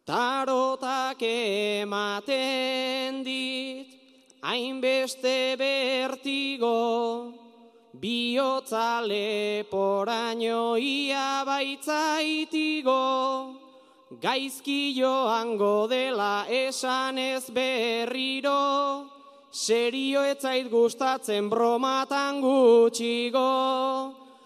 Tarotak 0.05 1.23
ematen 1.25 3.25
dit, 3.25 3.89
hainbeste 4.45 5.57
bertigo, 5.57 7.44
bihotza 8.05 9.01
leporaino 9.01 10.77
ia 10.77 11.41
baitzaitigo, 11.49 13.01
gaizki 14.21 14.93
joango 14.93 15.89
dela 15.89 16.45
esan 16.45 17.17
ez 17.17 17.49
berriro, 17.49 19.09
serio 19.51 20.21
etzait 20.21 20.69
gustatzen 20.69 21.49
bromatan 21.49 22.45
gutxigo, 22.45 23.49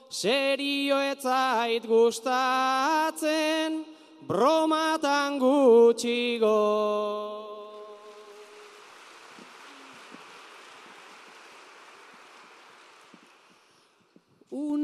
serio 0.08 1.02
etzait 1.10 1.82
gustatzen 1.82 3.82
bromatan 4.22 5.42
gutxigo. 5.42 7.17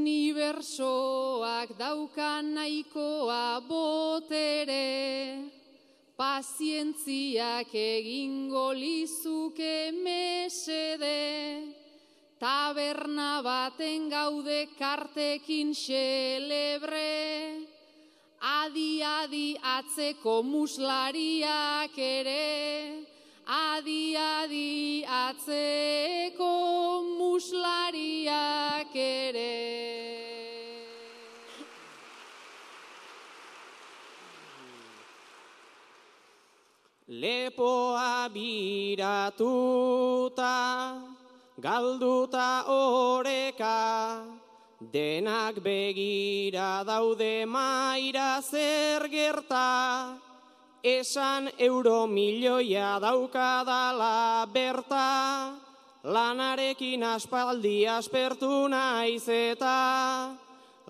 Unibersoak 0.05 1.81
daukan 1.81 2.45
nahikoa 2.53 3.57
botere, 3.65 5.49
pazientziak 6.13 7.73
egingo 7.73 8.77
lizuke 8.77 9.97
mesede, 9.97 11.73
taberna 12.37 13.41
baten 13.41 14.13
gaude 14.13 14.77
kartekin 14.77 15.73
xelebre, 15.73 17.65
adi 18.45 19.01
adi 19.01 19.57
atzeko 19.57 20.43
muslariak 20.45 21.97
ere, 21.97 23.09
adi 23.47 24.17
adi 24.17 25.05
atzeko 25.05 27.03
muslariak 27.19 28.95
ere. 28.95 30.15
Lepoa 37.07 38.29
biratuta, 38.33 39.37
galduta 41.61 42.65
oreka, 42.67 44.25
denak 44.81 45.61
begira 45.63 46.83
daude 46.85 47.45
maira 47.47 48.41
zer 48.43 49.07
gerta, 49.09 50.17
esan 50.85 51.51
euro 51.59 52.07
milioia 52.07 53.01
daukadala 53.01 54.47
berta, 54.53 55.57
lanarekin 56.05 57.03
aspaldi 57.03 57.89
aspertu 57.89 58.69
naiz 58.69 59.25
eta, 59.29 60.37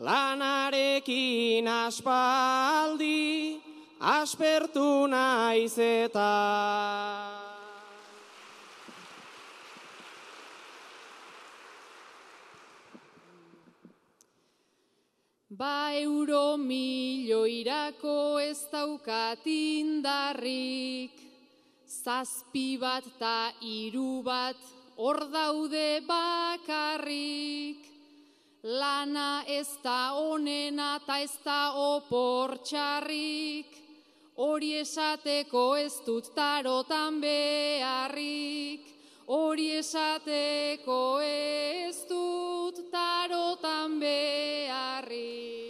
lanarekin 0.03 1.69
aspaldi 1.69 3.63
aspertu 4.01 5.07
naiz 5.07 5.79
eta. 5.79 7.34
Ba 15.55 15.95
euro 15.95 16.57
milioirako 16.59 18.41
ez 18.43 18.67
daukat 18.73 19.47
indarrik, 19.47 21.15
zazpi 21.87 22.75
bat 22.81 23.05
ta 23.21 23.53
hiru 23.61 24.23
bat 24.27 24.57
hor 24.97 25.31
daude 25.31 26.01
bakarrik. 26.09 27.87
Lana 28.65 29.45
ez 29.47 29.69
da 29.85 30.15
onena 30.19 30.99
ta 31.07 31.21
ez 31.23 31.39
da 31.45 31.71
oportxarrik, 31.77 33.71
hori 34.35 34.75
esateko 34.81 35.77
ez 35.77 36.03
dut 36.07 36.35
tarotan 36.35 37.21
beharrik, 37.23 38.94
hori 39.27 39.71
esateko 39.79 41.21
ez 41.25 42.05
dut 42.09 42.81
tarotan 42.93 43.99
beharrik. 44.01 45.63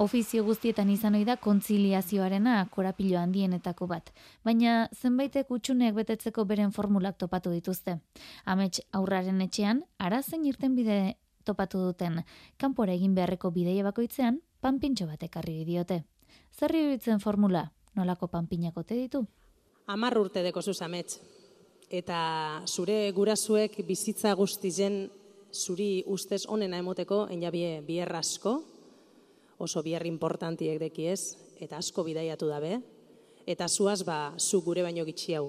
Ofizio 0.00 0.44
guztietan 0.46 0.88
izan 0.88 1.18
ohi 1.18 1.26
da 1.28 1.36
kontziliazioarena 1.36 2.54
korapilo 2.72 3.18
handienetako 3.20 3.86
bat, 3.90 4.12
baina 4.44 4.88
zenbaitek 4.96 5.50
utxuneak 5.50 5.94
betetzeko 5.98 6.46
beren 6.48 6.72
formulak 6.72 7.18
topatu 7.18 7.50
dituzte. 7.52 7.98
Amets 8.46 8.80
aurraren 8.96 9.42
etxean, 9.44 9.82
arazen 9.98 10.46
irten 10.48 10.74
bide 10.78 11.16
topatu 11.44 11.82
duten, 11.84 12.22
kanpora 12.56 12.94
egin 12.96 13.14
beharreko 13.14 13.50
bideia 13.50 13.84
bakoitzean, 13.84 14.40
panpintxo 14.60 15.06
bat 15.10 15.22
ekarri 15.28 15.64
diote. 15.68 16.04
Zer 16.56 16.74
iruditzen 16.74 17.20
formula, 17.20 17.66
nolako 17.94 18.28
panpinak 18.28 18.78
ote 18.78 18.96
ditu? 18.96 19.26
Amar 19.86 20.16
urte 20.16 20.42
deko 20.46 20.62
zuz 20.62 20.80
amets. 20.80 21.20
Eta 21.90 22.62
zure 22.70 23.10
gurasuek 23.10 23.80
bizitza 23.82 24.30
guztizen 24.38 25.08
zuri 25.50 26.04
ustez 26.06 26.44
onena 26.46 26.78
emoteko 26.78 27.24
enjabie 27.34 27.80
bierrasko, 27.82 28.52
oso 29.58 29.82
bier 29.82 30.06
importantiek 30.06 30.78
deki 30.78 31.08
ez, 31.10 31.34
eta 31.58 31.80
asko 31.82 32.04
bidaiatu 32.06 32.46
dabe, 32.46 32.76
eta 33.42 33.66
zuaz 33.66 34.04
ba, 34.06 34.36
zu 34.38 34.60
gure 34.62 34.84
baino 34.86 35.02
gitxi 35.08 35.34
hau, 35.34 35.48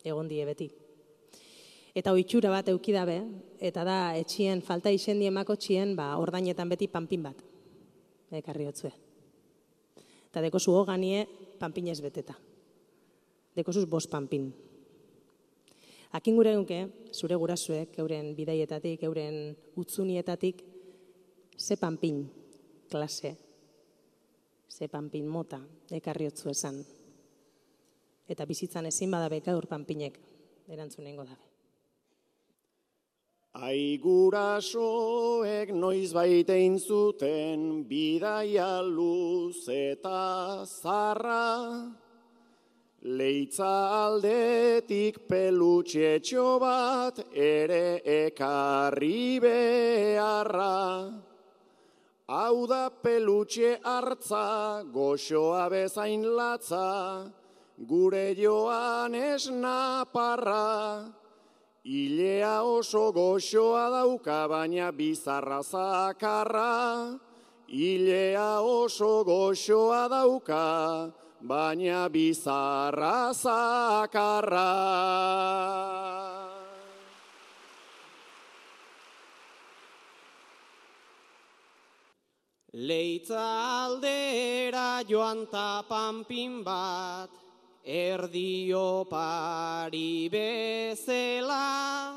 egon 0.00 0.30
die 0.30 0.46
beti. 0.48 0.70
Eta 1.92 2.14
oitxura 2.16 2.48
bat 2.54 2.70
eukidabe, 2.72 3.18
eta 3.60 3.84
da 3.84 3.98
etxien 4.16 4.62
falta 4.64 4.88
isendi 4.88 5.28
emako 5.28 5.58
txien, 5.60 5.92
ba, 5.98 6.14
ordainetan 6.16 6.72
beti 6.72 6.88
panpin 6.88 7.26
bat, 7.28 7.42
ekarri 8.32 8.64
hotzue. 8.70 8.94
Eta 10.30 10.40
deko 10.40 10.56
zu 10.56 10.72
hoganie 10.72 11.26
panpinez 11.60 11.98
beteta. 12.00 12.36
Deko 13.56 13.76
zuz 13.76 13.84
bos 13.84 14.06
panpin. 14.08 14.48
Akin 16.16 16.36
gure 16.38 16.54
dunke, 16.56 16.88
zure 17.12 17.36
gurasuek, 17.36 17.98
euren 18.00 18.34
bidaietatik, 18.36 19.02
euren 19.04 19.56
utzunietatik, 19.76 20.62
ze 21.58 21.76
panpin 21.76 22.22
klase, 22.88 23.36
ze 24.68 24.88
panpin 24.88 25.26
mota, 25.28 25.60
ekarriotzu 25.92 26.48
esan. 26.50 26.80
Eta 28.28 28.46
bizitzan 28.48 28.86
ezin 28.88 29.10
badabe 29.12 29.40
gaur 29.44 29.66
panpinek, 29.68 30.18
erantzunengo 30.68 31.24
dabe. 31.28 31.44
Aigurasoek 33.68 34.70
noiz 35.74 36.12
baitein 36.14 36.78
zuten 36.78 37.84
bidaia 37.88 38.82
luz 38.86 39.68
eta 39.72 40.64
zarra, 40.64 41.90
Leitza 43.08 44.04
aldetik 44.04 45.22
pelutxetxo 45.30 46.58
bat 46.60 47.16
ere 47.32 48.02
ekarri 48.04 49.40
beharra. 49.40 51.08
Hau 52.28 52.66
da 52.68 52.90
pelutxe 52.90 53.78
hartza, 53.82 54.82
goxoa 54.92 55.70
bezain 55.72 56.26
latza, 56.36 57.32
gure 57.88 58.34
joan 58.36 59.14
esnaparra. 59.14 61.08
Ilea 61.86 62.60
oso 62.60 63.06
goxoa 63.16 63.86
dauka, 63.88 64.42
baina 64.52 64.90
bizarra 64.92 65.62
zakarra. 65.62 67.16
Ilea 67.72 68.60
oso 68.60 69.24
goxoa 69.24 70.04
dauka, 70.12 71.08
baina 71.40 72.08
bizarra 72.08 73.32
zakarra. 73.32 74.72
Leitza 82.74 83.44
aldera 83.86 85.02
joan 85.08 85.46
tapanpin 85.50 86.62
bat, 86.62 87.30
erdio 87.82 89.04
pari 89.08 90.28
bezela, 90.28 92.12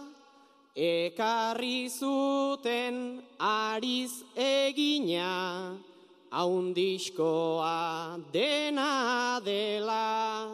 ekarri 0.76 1.90
zuten 1.90 3.24
ariz 3.40 4.12
egina, 4.36 5.80
haundiskoa 6.32 8.20
dena 8.32 9.40
dela. 9.44 10.48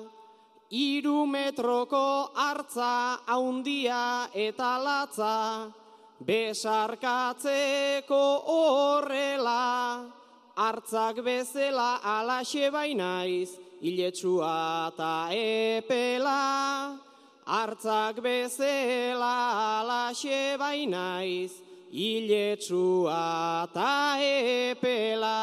Iru 0.70 1.26
metroko 1.26 2.32
hartza 2.36 3.20
haundia 3.26 4.28
eta 4.36 4.78
latza, 4.84 5.72
besarkatzeko 6.20 8.24
horrela, 8.52 10.04
hartzak 10.58 11.24
bezela 11.24 12.02
alaxe 12.04 12.70
bainaiz, 12.70 13.56
iletsua 13.82 14.92
eta 14.92 15.30
epela. 15.32 17.00
Hartzak 17.48 18.20
bezela 18.20 19.80
alaxe 19.80 20.58
bainaiz, 20.60 21.64
iletsua 21.98 23.66
eta 23.66 24.22
epela. 24.22 25.42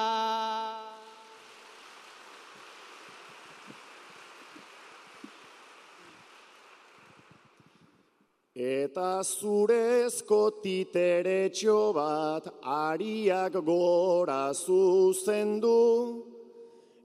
Eta 8.54 9.24
zurezko 9.26 10.62
titeretxo 10.62 11.92
bat 11.92 12.46
ariak 12.62 13.58
gora 13.66 14.54
zuzendu, 14.54 16.22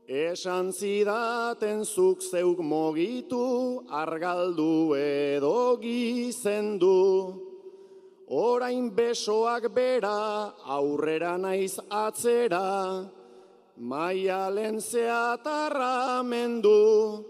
esan 0.05 0.69
zidaten 0.69 1.81
zuk 1.85 2.21
zeuk 2.21 2.61
mogitu, 2.61 3.81
argaldu 3.89 4.93
edo 4.93 5.77
gizendu. 5.81 7.48
Orain 8.29 8.91
besoak 8.91 9.73
bera, 9.73 10.53
aurrera 10.69 11.35
naiz 11.35 11.79
atzera, 11.89 13.09
maialen 13.81 14.77
zeatarra 14.77 16.21
mendu. 16.21 17.25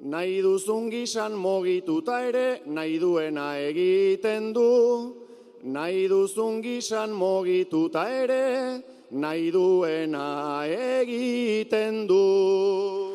Nahi 0.00 0.40
duzun 0.40 0.92
gizan 0.92 1.32
mogituta 1.32 2.22
ere, 2.22 2.60
nahi 2.66 3.00
duena 3.00 3.58
egiten 3.58 4.52
du. 4.52 5.16
Nahi 5.64 6.06
duzun 6.06 6.62
gizan 6.62 7.10
mogituta 7.10 8.06
ere, 8.06 8.80
nahi 9.10 9.50
duena 9.50 10.62
egiten 10.62 12.06
du. 12.06 13.07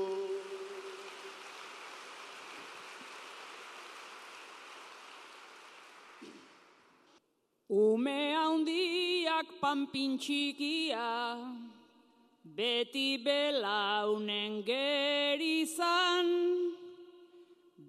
Ume 7.74 8.38
handiak 8.38 9.48
panpin 9.60 10.20
txikia, 10.22 11.42
beti 12.46 13.18
belaunen 13.18 14.60
gerizan, 14.68 16.28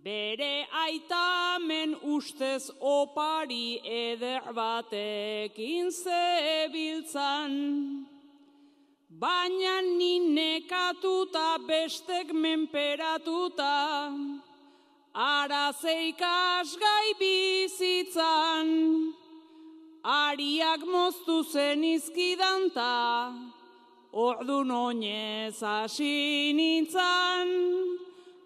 bere 0.04 0.64
aitamen 0.84 1.92
ustez 2.00 2.70
opari 2.80 3.76
eder 3.84 4.40
batekin 4.56 5.92
zebiltzan. 5.92 7.52
Baina 9.20 9.82
ninekatuta 9.84 11.58
bestek 11.68 12.32
menperatuta, 12.32 13.76
ara 15.12 15.66
zeikas 15.76 16.72
gai 16.80 17.12
bizitzan, 17.20 18.72
ariak 20.04 20.84
moztu 20.84 21.42
zen 21.42 21.82
izkidanta, 21.82 23.32
Ordun 24.12 24.70
oinez 24.70 25.60
hasi 25.60 26.52
nintzan, 26.54 27.48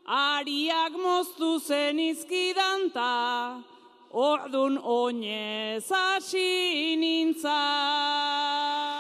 ariak 0.07 0.95
moztu 0.97 1.61
zen 1.61 1.99
izkidanta, 1.99 3.63
ordun 4.13 4.79
oinez 4.79 5.91
hasi 5.91 6.97
nintzan. 6.97 8.98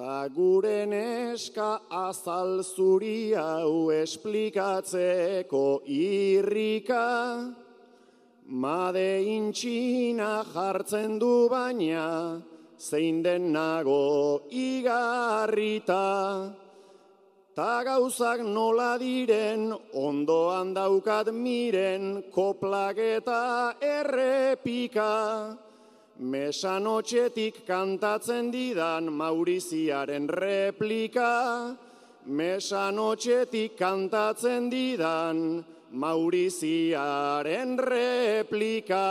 Ta 0.00 0.28
gure 0.32 0.86
neska 0.88 1.78
azal 1.92 2.62
zuri 2.64 3.34
hau 3.36 3.92
esplikatzeko 3.92 5.82
irrika, 5.84 7.52
Made 8.48 9.20
intxina 9.28 10.30
jartzen 10.54 11.18
du 11.18 11.50
baina, 11.50 12.40
zein 12.78 13.22
den 13.22 13.52
nago 13.52 14.40
igarrita. 14.48 16.08
Ta 17.54 17.84
gauzak 17.84 18.40
nola 18.40 18.96
diren, 18.96 19.68
ondoan 19.92 20.72
daukat 20.72 21.28
miren, 21.28 22.22
koplak 22.32 22.96
eta 22.96 23.74
errepika. 23.82 25.10
Mesanotxetik 26.20 27.64
kantatzen 27.64 28.52
didan 28.52 29.08
Mauriziaren 29.08 30.28
replika. 30.28 31.72
Mesanotxetik 32.26 33.78
kantatzen 33.78 34.68
didan 34.68 35.64
Mauriziaren 35.96 37.78
replika. 37.80 39.08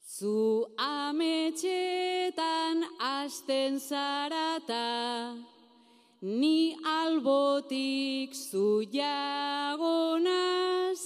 Zu 0.00 0.72
ametxetan 0.80 2.80
asten 2.96 3.76
zarata, 3.76 5.51
ni 6.22 6.74
albotik 6.86 8.32
zu 8.32 8.86
jagonaz, 8.92 11.00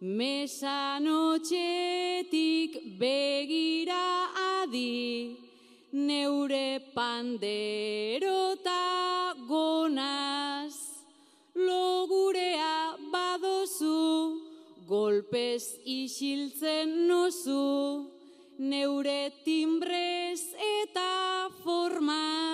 mesanotxetik 0.00 2.98
begira 3.00 4.28
adi, 4.62 5.36
neure 5.92 6.80
panderota 6.94 8.84
gonaz, 9.48 10.74
logurea 11.56 12.96
badozu, 13.10 14.38
golpez 14.86 15.64
isiltzen 15.84 17.08
nozu, 17.08 18.06
neure 18.58 19.32
timbrez 19.44 20.54
eta 20.78 21.48
formaz, 21.64 22.51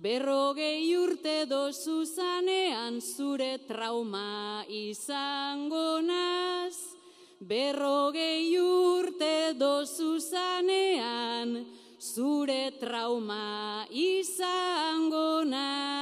Berrogei 0.00 0.96
urte 0.96 1.44
dozu 1.44 2.06
zanean 2.08 3.02
zure 3.04 3.58
trauma 3.68 4.64
izango 4.64 6.00
naz. 6.00 6.96
Berrogei 7.36 8.56
urte 8.56 9.52
dozu 9.60 10.16
zanean 10.16 11.52
zure 12.00 12.72
trauma 12.80 13.84
izango 13.92 15.44
naz. 15.44 16.00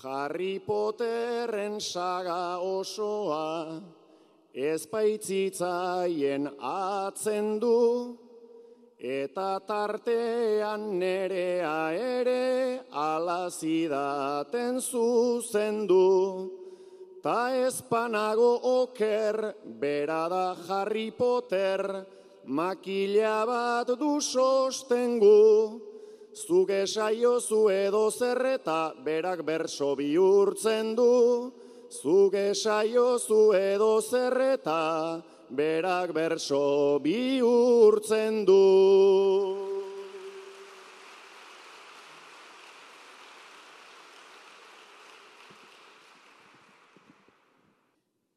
Harry 0.00 0.58
Potterren 0.64 1.76
saga 1.78 2.56
osoa, 2.56 3.99
ez 4.54 4.86
baitzitzaien 4.86 6.48
atzen 6.58 7.58
du, 7.60 8.18
eta 9.00 9.60
tartean 9.66 10.98
nerea 10.98 11.92
ere 11.96 12.80
alazidaten 12.92 14.80
zuzendu. 14.80 16.50
Ta 17.22 17.52
ezpanago 17.52 18.60
oker, 18.64 19.54
bera 19.80 20.28
da 20.28 20.56
Harry 20.68 21.10
Potter, 21.10 22.04
makila 22.46 23.44
bat 23.46 23.88
du 23.98 24.20
sostengu. 24.20 25.80
Zuge 26.32 26.86
saiozu 26.86 27.68
edo 27.68 28.10
zerreta 28.10 28.94
berak 29.04 29.42
berso 29.44 29.96
bihurtzen 29.96 30.94
du. 30.96 31.52
Zuge 31.90 32.54
saiozu 32.54 33.50
edo 33.52 34.00
zerreta 34.00 35.20
berak 35.50 36.12
berso 36.14 37.00
bihurtzen 37.02 38.44
du. 38.46 39.70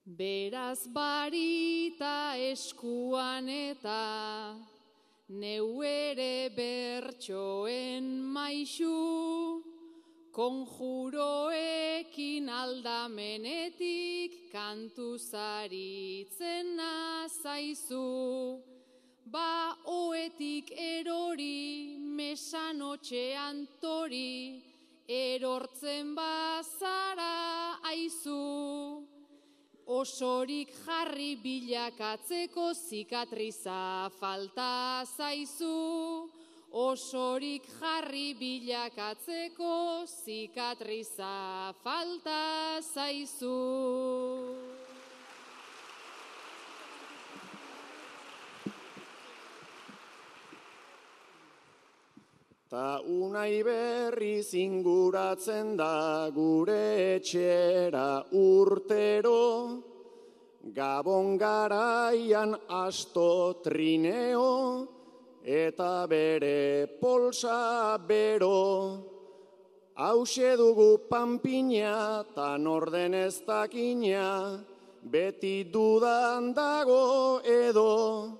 Beraz 0.03 0.87
barita 0.89 2.33
eskuan 2.37 3.47
eta 3.49 4.57
neu 5.29 5.81
ere 5.85 6.49
bertsoen 6.57 8.17
maixu, 8.33 8.97
konjuroekin 10.33 11.55
aldamenetik 12.49 14.31
kantu 14.51 15.17
zaritzen 15.17 16.75
nazaizu. 16.77 18.09
Ba 19.29 19.77
oetik 19.85 20.71
erori 20.75 21.97
mesanotxean 22.17 23.67
tori, 23.81 24.61
erortzen 25.07 26.15
bazara 26.17 27.77
aizu. 27.93 29.05
Osorik 29.85 30.69
jarri 30.85 31.35
bilakatzeko 31.43 32.73
zikatriza 32.73 34.09
falta 34.19 35.03
zaizu. 35.17 36.42
Osorik 36.73 37.67
jarri 37.77 38.33
bilakatzeko 38.33 40.05
zikatriza 40.09 41.69
falta 41.83 42.81
zaizu. 42.81 43.59
Ta 52.73 52.97
unai 53.05 53.61
berri 53.61 54.41
zinguratzen 54.41 55.77
da 55.77 56.31
gure 56.33 57.19
etxera 57.21 58.25
urtero, 58.33 59.77
Gabon 60.73 61.37
garaian 61.37 62.57
asto 62.67 63.61
trineo, 63.61 65.02
eta 65.43 66.07
bere 66.07 66.87
polsa 66.99 67.97
bero. 67.97 69.11
Hauxe 69.95 70.57
dugu 70.57 70.97
panpina, 71.09 72.25
ta 72.33 72.57
norden 72.57 73.13
ez 73.13 73.41
dakina, 73.45 74.63
beti 75.03 75.69
dudan 75.71 76.53
dago 76.53 77.41
edo. 77.45 78.39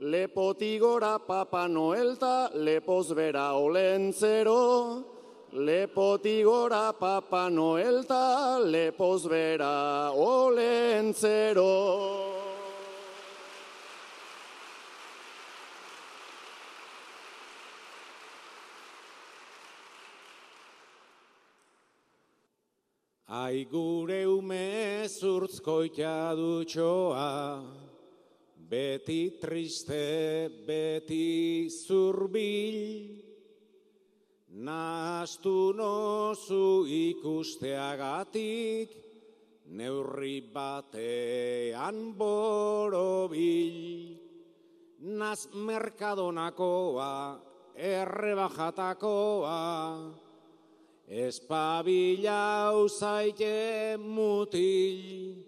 Lepotigora 0.00 1.18
Papa 1.18 1.68
Noel 1.68 2.16
ta 2.16 2.48
lepoz 2.54 3.14
bera 3.14 3.52
olentzero. 3.52 5.04
Lepotigora 5.52 6.92
Papa 6.98 7.50
Noel 7.50 8.04
ta 8.04 8.58
lepoz 8.58 9.28
bera 9.28 10.10
olentzero. 10.12 11.58
Ai 23.30 23.62
gure 23.70 24.26
ume 24.26 25.06
zurtzkoita 25.06 26.34
dutxoa, 26.34 27.62
beti 28.66 29.38
triste, 29.38 30.50
beti 30.66 31.70
zurbil, 31.70 33.06
nastu 34.66 35.70
nozu 35.78 36.90
ikusteagatik, 36.90 38.98
neurri 39.78 40.42
batean 40.50 42.10
borobil. 42.18 43.78
Naz 45.06 45.46
merkadonakoa, 45.54 47.38
errebajatakoa, 47.78 49.54
espabilau 51.10 52.86
zaite 52.88 53.98
mutil, 53.98 55.42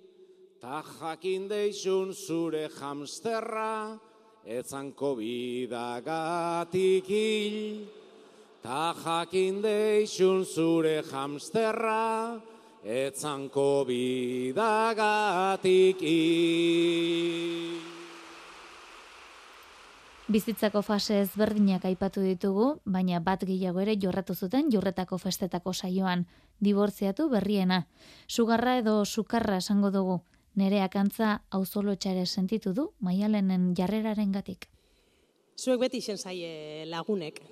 ta 0.61 0.83
jakin 0.83 1.49
deixun 1.49 2.11
zure 2.11 2.69
hamsterra, 2.69 3.99
etzanko 4.45 5.17
bidagatik 5.23 7.07
hil. 7.07 7.87
Ta 8.63 8.95
jakin 8.95 9.63
deixun 9.63 10.45
zure 10.45 11.03
hamsterra, 11.03 12.41
etzanko 12.83 13.87
bidagatik 13.87 14.91
hil. 16.01 17.92
Bizitzako 20.33 20.81
fase 20.81 21.19
ezberdinak 21.21 21.83
aipatu 21.85 22.23
ditugu, 22.25 22.67
baina 22.89 23.19
bat 23.21 23.43
gehiago 23.45 23.83
ere 23.83 23.99
jorratu 24.01 24.33
zuten 24.33 24.71
jorretako 24.73 25.19
festetako 25.21 25.75
saioan, 25.75 26.23
dibortziatu 26.65 27.27
berriena. 27.29 27.83
Sugarra 28.29 28.79
edo 28.81 28.95
sukarra 29.05 29.59
esango 29.61 29.91
dugu, 29.93 30.15
nereak 30.57 30.97
antza 30.97 31.35
auzolotxare 31.51 32.25
sentitu 32.25 32.73
du 32.73 32.87
maialenen 33.01 33.75
jarreraren 33.77 34.33
gatik. 34.33 34.71
Zuek 35.59 35.85
beti 35.85 36.01
izen 36.01 36.17
zaie 36.17 36.87
lagunek, 36.89 37.43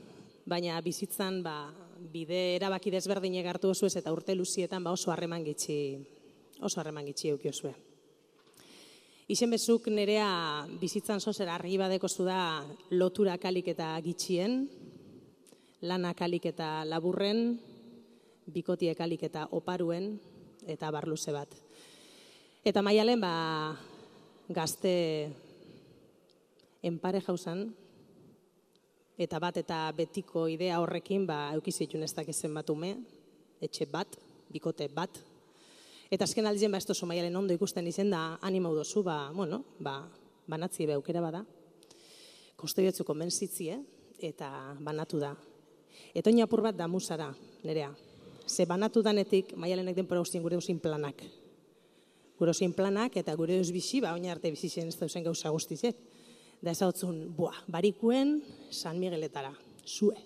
baina 0.49 0.81
bizitzan 0.81 1.43
ba, 1.45 1.59
bide 2.01 2.41
erabaki 2.55 2.95
desberdinek 2.97 3.53
hartu 3.53 3.75
oso 3.77 3.93
eta 3.93 4.15
urte 4.15 4.39
luzietan 4.39 4.85
ba, 4.85 4.97
oso 4.97 5.13
harreman 5.13 5.45
gitxi 5.45 5.79
oso 6.63 6.81
harreman 6.81 7.13
gitxi 7.13 7.35
eukiozue. 7.37 7.75
Izen 9.31 9.53
bezuk 9.55 9.85
nerea 9.95 10.67
bizitzan 10.81 11.21
zozera 11.23 11.53
argi 11.55 11.77
badeko 11.79 12.09
zu 12.11 12.25
da 12.27 12.65
lotura 12.91 13.37
kalik 13.39 13.69
eta 13.71 13.93
gitxien, 14.03 14.65
lana 15.87 16.11
kalik 16.19 16.49
eta 16.51 16.83
laburren, 16.83 17.53
bikotie 18.51 18.91
kalik 18.99 19.23
eta 19.29 19.45
oparuen, 19.55 20.17
eta 20.67 20.91
barluze 20.91 21.31
bat. 21.31 21.55
Eta 22.67 22.83
maialen 22.83 23.23
ba, 23.23 23.31
gazte 24.51 24.97
enpare 26.83 27.23
jauzan, 27.23 27.69
eta 29.15 29.39
bat 29.39 29.63
eta 29.63 29.85
betiko 29.95 30.49
idea 30.51 30.83
horrekin 30.83 31.31
ba, 31.31 31.53
eukizitun 31.55 32.03
ez 32.03 32.11
dakizen 32.19 32.59
bat 32.59 32.75
ume, 32.75 32.97
etxe 33.63 33.87
bat, 33.95 34.19
bikote 34.51 34.91
bat, 34.91 35.23
Eta 36.11 36.27
azken 36.27 36.49
aldien, 36.51 36.73
ba, 36.75 36.79
ez 36.83 36.89
tozu 36.89 37.07
maialen 37.07 37.37
ondo 37.39 37.55
ikusten 37.55 37.87
izen 37.87 38.09
da, 38.11 38.35
anima 38.43 38.73
dozu, 38.75 39.05
ba, 39.07 39.31
bueno, 39.31 39.61
ba, 39.79 40.01
banatzi 40.51 40.89
be 40.89 40.97
aukera 40.97 41.21
bada. 41.23 41.45
Koste 42.59 42.83
biotzu 42.83 43.07
konbentzitzi, 43.07 43.69
eh? 43.71 43.79
eta 44.27 44.49
banatu 44.83 45.21
da. 45.23 45.31
Eta 46.11 46.33
oin 46.33 46.43
apur 46.43 46.65
bat 46.67 46.75
da 46.75 46.89
musara, 46.91 47.29
nerea. 47.63 47.93
Ze 48.43 48.67
banatu 48.67 49.05
danetik, 49.07 49.55
maialenek 49.55 50.01
denpora 50.01 50.25
guztien 50.25 50.43
gure 50.43 50.59
duzin 50.59 50.81
planak. 50.83 51.23
Gure 52.41 52.51
duzin 52.51 52.75
planak, 52.75 53.15
eta 53.23 53.37
gure 53.39 53.61
duz 53.63 53.71
bizi, 53.71 54.03
ba, 54.03 54.11
oin 54.19 54.27
arte 54.35 54.51
bizi 54.51 54.69
zen 54.69 54.91
ez 54.91 54.99
dauzen 54.99 55.23
gauza 55.23 55.55
guztizek. 55.55 56.03
Da 56.61 56.75
ez 56.75 56.83
hau 56.83 56.91
buah, 57.39 57.63
barikuen 57.71 58.41
San 58.75 58.99
Migueletara, 58.99 59.55
zue. 59.87 60.19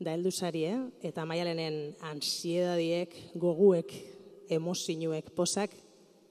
Da 0.00 0.16
heldu 0.16 0.32
zari, 0.32 0.64
eh? 0.72 0.80
eta 1.04 1.28
maialenen 1.28 1.94
ansiedadiek, 2.00 3.12
goguek, 3.36 3.92
emozinuek 4.48 5.30
posak, 5.34 5.70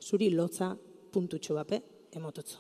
zuri 0.02 0.30
lotza 0.30 0.78
puntutxo 1.12 1.56
bape 1.56 1.82
emotutzu. 2.14 2.58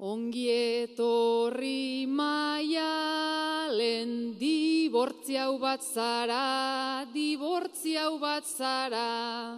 Ongi 0.00 0.48
etorri 0.48 2.06
maialen 2.08 4.08
di 4.38 4.70
dibortziau 4.90 5.54
bat 5.62 5.78
zara, 5.86 7.06
dibortziau 7.14 8.18
bat 8.18 8.42
zara, 8.42 9.54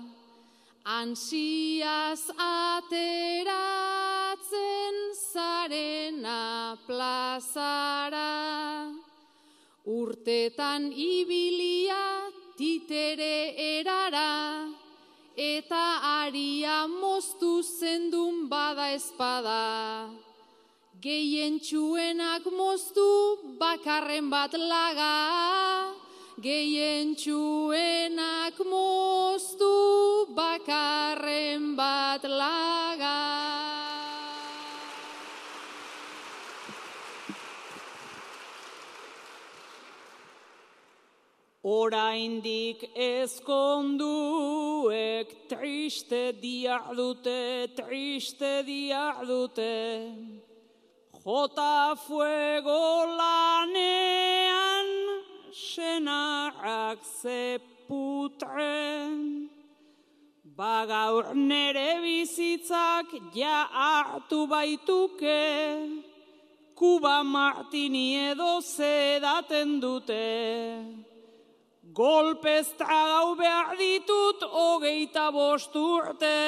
ansiaz 0.85 2.29
ateratzen 2.37 3.17
zarena 5.33 6.77
plazara. 6.85 8.93
Urtetan 9.89 10.93
ibilia 10.93 12.29
titere 12.63 13.59
erara, 13.59 14.71
eta 15.35 15.87
aria 16.23 16.87
moztu 16.87 17.59
zendun 17.59 18.47
bada 18.53 18.87
espada. 18.95 20.07
Gehien 21.03 21.59
txuenak 21.59 22.47
moztu 22.55 23.09
bakarren 23.59 24.31
bat 24.31 24.55
laga, 24.55 25.11
Gehien 26.43 27.17
txuenak 27.19 28.63
moztu 28.71 29.75
bakarren 30.39 31.75
bat 31.75 32.23
laga. 32.23 32.62
Oraindik 41.83 42.79
ezkonduek 42.95 43.49
triste 45.51 46.33
dia 46.39 46.79
dute, 46.95 47.67
triste 47.75 48.63
dia 48.63 49.19
dute. 49.27 50.15
Jota 51.25 51.97
fuego 52.07 53.07
lanean, 53.19 54.89
senarrak 55.51 56.99
zeputre. 57.19 58.79
Bagaur 60.55 61.35
nere 61.35 61.99
bizitzak 62.05 63.07
ja 63.35 63.67
hartu 63.73 64.47
baituke, 64.47 65.43
Kuba 66.77 67.23
Martini 67.23 68.31
edo 68.31 68.61
zedaten 68.61 69.81
dute. 69.81 71.12
Golpez 71.93 72.73
tragau 72.79 73.35
behar 73.37 73.77
ditut 73.77 74.41
hogeita 74.49 75.27
bost 75.31 75.75
urte. 75.77 76.39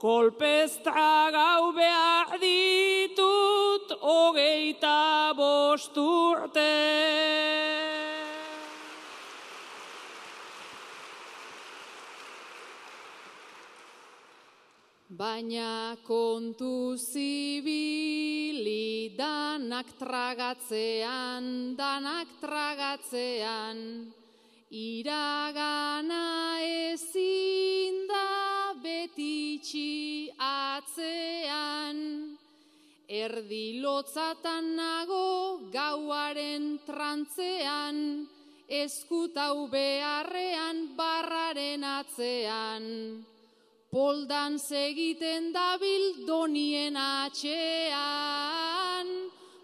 Golpez 0.00 0.78
tragau 0.80 1.68
behar 1.76 2.38
ditut 2.40 3.92
hogeita 4.00 5.34
bost 5.36 5.92
urte. 5.92 7.89
Baina 15.20 16.00
kontu 16.00 16.96
zibili 16.96 18.72
danak 19.12 19.84
tragatzean, 20.00 21.76
danak 21.76 22.40
tragatzean, 22.40 24.08
iragana 24.72 26.24
ezin 26.64 28.08
da 28.08 28.72
betitxi 28.80 30.32
atzean. 30.40 32.00
Erdi 33.04 33.76
lotzatan 33.84 34.72
nago 34.72 35.68
gauaren 35.68 36.78
trantzean, 36.86 38.24
eskutau 38.72 39.68
beharrean 39.68 40.96
barraren 40.96 41.84
atzean. 41.84 42.88
Poldan 43.90 44.54
segiten 44.54 45.50
dabil 45.50 46.22
donien 46.26 46.94
atxean, 46.94 47.90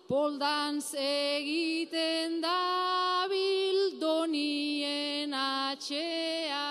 poldan 0.08 0.82
segiten 0.82 2.42
dabil 2.42 4.00
donien 4.00 5.30
atxean. 5.30 6.66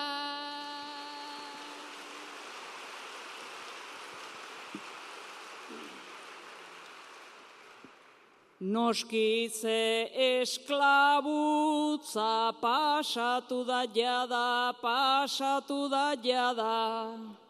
Noskitze 8.60 10.12
esklabutza 10.42 10.92
pasatu 12.60 13.64
da 13.64 13.86
jada, 13.94 14.74
pasatu 14.82 15.88
da 15.88 16.14
jada. 16.20 17.45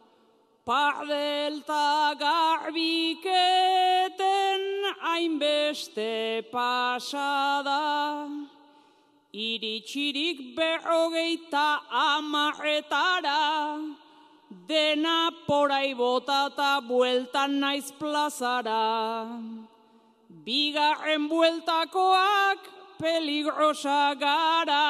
Pardelta 0.67 2.19
garbiketen 2.19 3.23
hainbeste 4.99 6.43
pasada, 6.51 8.27
iritsirik 9.31 10.59
berrogeita 10.59 11.87
amarretara, 11.87 13.79
dena 14.67 15.31
porai 15.47 15.95
botata 15.95 16.83
bueltan 16.83 17.63
naiz 17.63 17.95
plazara. 17.95 19.23
Bigarren 20.43 21.31
bueltakoak 21.31 22.59
peligrosa 22.99 24.19
gara, 24.19 24.83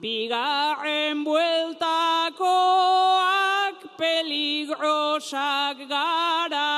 bigarren 0.00 1.20
bueltakoak 1.28 3.33
peligrosak 3.98 5.88
gara. 5.88 6.74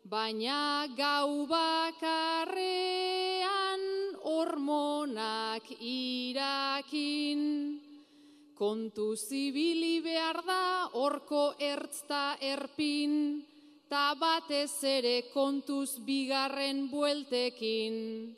baina 0.08 0.88
gau 0.96 1.46
bakarrean 1.46 2.56
hormonak 4.24 5.68
irakin. 5.80 7.40
Kontu 8.58 9.14
zibili 9.14 10.00
behar 10.02 10.40
da 10.42 10.90
orko 10.98 11.54
ertzta 11.62 12.36
erpin, 12.42 13.12
ta 13.88 14.16
batez 14.18 14.82
ere 14.82 15.30
kontuz 15.30 16.02
bigarren 16.02 16.90
bueltekin. 16.90 18.34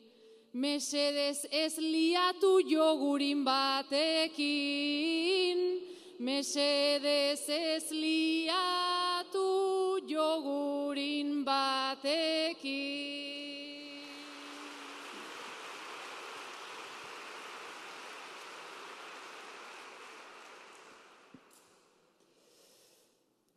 Mesedez 0.53 1.47
ez 1.49 1.73
liatu 1.79 2.61
jogurin 2.69 3.41
batekin, 3.47 4.37
mesedez 6.19 7.49
ez 7.49 7.89
liatu 7.89 9.49
jogurin 10.05 11.43
batekin. 11.43 13.40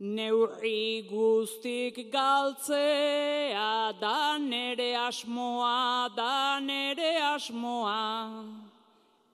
Neurri 0.04 1.08
guztik 1.08 1.96
galtzea 2.12 3.96
da 3.98 4.36
nere 4.36 4.92
asmoa, 4.94 6.10
da 6.14 6.60
nere 6.60 7.16
asmoa. 7.32 8.44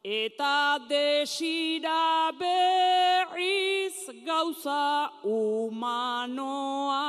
Eta 0.05 0.79
desira 0.89 2.31
berriz 2.39 3.99
gauza 4.25 5.11
humanoa. 5.25 7.03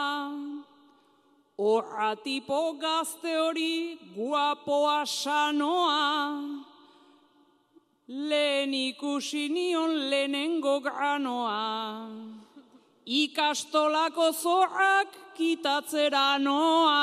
Horra 1.59 2.15
tipo 2.23 2.73
gazte 2.81 3.37
hori 3.37 3.99
guapoa 4.17 5.05
sanoa. 5.05 6.65
Lehen 8.07 8.73
ikusi 8.73 9.49
nion 9.53 10.09
lehenengo 10.09 10.79
granoa 10.81 12.40
ikastolako 13.05 14.31
zorrak 14.31 15.07
kitatzera 15.37 16.37
noa. 16.37 17.01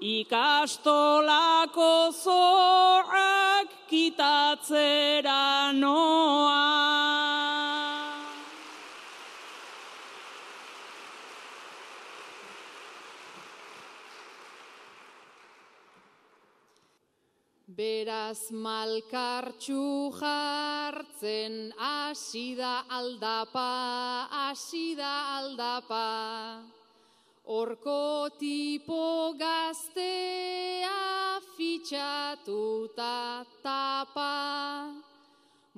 Ikastolako 0.00 1.90
zorrak 2.12 3.68
kitatzera 3.88 5.72
noa. 5.72 7.23
Beraz 17.84 18.48
malkartxu 18.64 20.08
jartzen 20.16 21.54
asida 21.76 22.72
aldapa, 22.98 23.72
asida 24.48 25.10
aldapa. 25.36 26.08
Horko 27.44 28.30
tipo 28.40 29.34
gaztea 29.42 31.02
fitxatuta 31.56 33.44
tapa. 33.66 34.32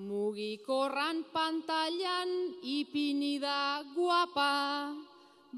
Mugikorran 0.07 1.25
pantailan 1.35 2.31
ipini 2.79 3.35
da 3.43 3.83
guapa, 3.97 4.95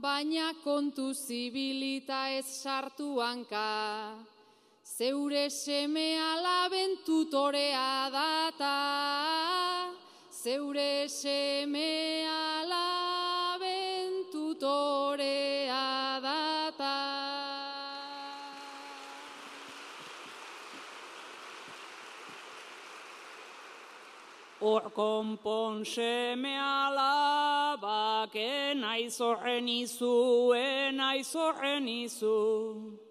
baina 0.00 0.48
kontu 0.64 1.12
zibilita 1.12 2.24
ez 2.40 2.48
sartu 2.62 3.08
hanka 3.20 3.68
zeure 4.96 5.50
seme 5.50 6.16
alaben 6.18 6.96
tutorea 7.04 8.10
data, 8.10 9.92
zeure 10.30 11.08
seme 11.08 12.24
alaben 12.26 14.24
tutorea 14.32 16.20
data. 16.20 16.96
Hor 24.60 24.90
konpon 24.90 25.84
seme 25.84 26.56
alabak 26.58 28.34
enaiz 28.34 29.20
horren 29.20 29.68
izu, 29.68 30.16
enaiz 30.56 31.34
horren 31.36 31.86
izu. 31.88 33.07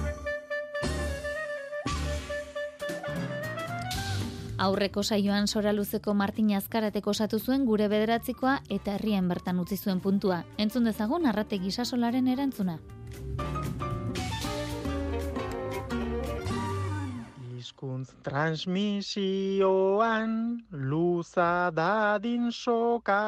Aurreko 4.58 5.06
saioan 5.06 5.46
sora 5.46 5.70
luzeko 5.72 6.10
Martin 6.10 6.58
Azkarateko 6.58 7.14
osatu 7.14 7.38
zuen 7.38 7.62
gure 7.68 7.86
bederatzikoa 7.86 8.66
eta 8.68 8.96
herrien 8.96 9.28
bertan 9.30 9.62
utzi 9.62 9.78
zuen 9.78 10.02
puntua. 10.02 10.42
Entzun 10.58 10.90
dezagun 10.90 11.30
arrate 11.30 11.62
gisasolaren 11.62 12.26
erantzuna. 12.26 12.80
hizkuntz 17.58 18.10
transmisioan 18.26 20.66
luza 20.72 21.70
dadin 21.70 22.50
soka. 22.50 23.22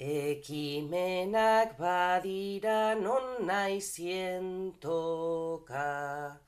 Ekimenak 0.00 1.78
badira 1.78 2.98
non 3.00 3.46
naizien 3.46 4.74
toka, 4.80 6.40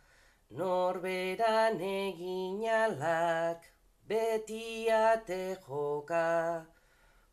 norberan 0.51 1.79
eginalak 1.79 3.63
beti 4.09 4.91
ate 4.91 5.57
joka. 5.63 6.67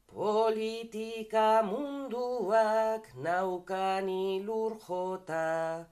Politika 0.05 1.66
munduak 1.66 3.09
naukan 3.18 4.07
ilur 4.07 4.78
jota, 4.86 5.88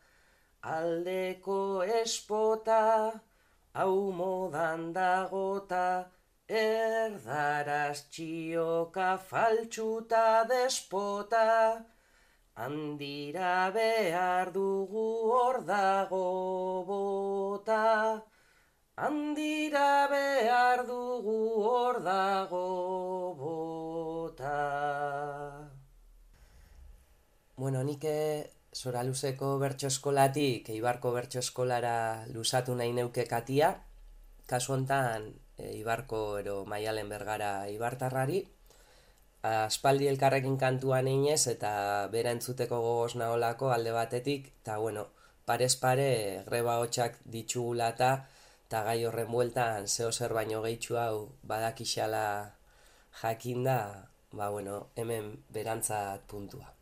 aldeko 0.61 1.81
espota, 1.81 3.19
hau 3.73 4.11
modan 4.13 4.93
dagota, 4.93 6.05
erdaraz 6.51 8.07
txioka 8.11 9.15
faltsuta 9.29 10.43
despota, 10.49 11.79
handira 12.59 13.71
behar 13.71 14.51
dugu 14.51 15.05
hor 15.31 15.61
dago 15.69 16.23
bota, 16.89 18.23
handira 18.97 20.07
behar 20.11 20.83
dugu 20.87 21.37
hor 21.69 22.01
dago 22.03 22.65
bota. 23.39 24.57
Bueno, 27.55 27.83
nik 27.83 28.03
Zora 28.71 29.03
luzeko 29.03 29.57
bertso 29.59 29.87
eskolatik, 29.87 30.69
eibarko 30.71 31.11
bertso 31.11 31.39
eskolara 31.39 32.25
luzatu 32.31 32.75
nahi 32.75 32.93
neuke 32.95 33.25
katia, 33.27 33.73
kasu 34.47 34.73
hontan 34.73 35.31
e, 35.61 35.77
ibarko 35.77 36.39
ero 36.41 36.55
maialen 36.65 37.09
bergara 37.13 37.69
ibartarrari, 37.69 38.41
aspaldi 39.49 40.07
elkarrekin 40.11 40.57
kantuan 40.63 41.07
einez 41.13 41.47
eta 41.53 41.71
bera 42.13 42.33
entzuteko 42.35 42.81
gogoz 42.85 43.15
naholako 43.21 43.71
alde 43.75 43.93
batetik, 43.95 44.51
eta 44.61 44.77
bueno, 44.77 45.07
parez 45.45 45.75
pare 45.85 46.09
greba 46.49 46.77
hotxak 46.83 47.17
ditugulata, 47.25 48.11
eta 48.67 48.83
gai 48.87 48.99
horren 49.05 49.31
bueltan 49.31 49.87
zeo 49.87 50.11
zer 50.11 50.33
baino 50.33 50.61
gehitxu 50.65 50.97
hau 50.97 51.15
badakixala 51.43 52.25
jakinda, 53.21 53.79
ba 54.31 54.49
bueno, 54.49 54.87
hemen 54.95 55.33
berantzat 55.49 56.21
puntua. 56.27 56.80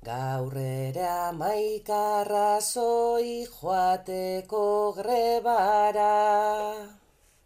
Gaur 0.00 0.54
ere 0.56 1.02
amaikarra 1.04 2.56
zoi 2.64 3.44
joateko 3.44 4.62
grebara. 4.96 6.06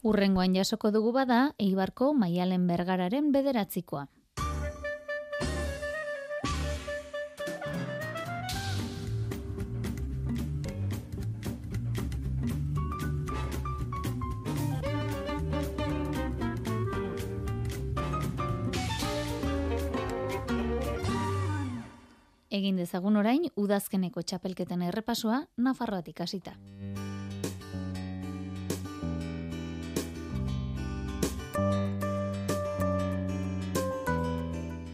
Urrengoan 0.06 0.54
jasoko 0.54 0.92
dugu 0.94 1.10
bada, 1.16 1.40
Eibarko 1.58 2.12
Maialen 2.14 2.68
Bergararen 2.70 3.32
bederatzikoa. 3.34 4.04
Egin 22.64 22.78
dezagun 22.80 23.18
orain 23.20 23.42
udazkeneko 23.60 24.22
txapelketen 24.24 24.86
errepasoa 24.86 25.42
Nafarroatik 25.66 26.24
hasita. 26.24 26.56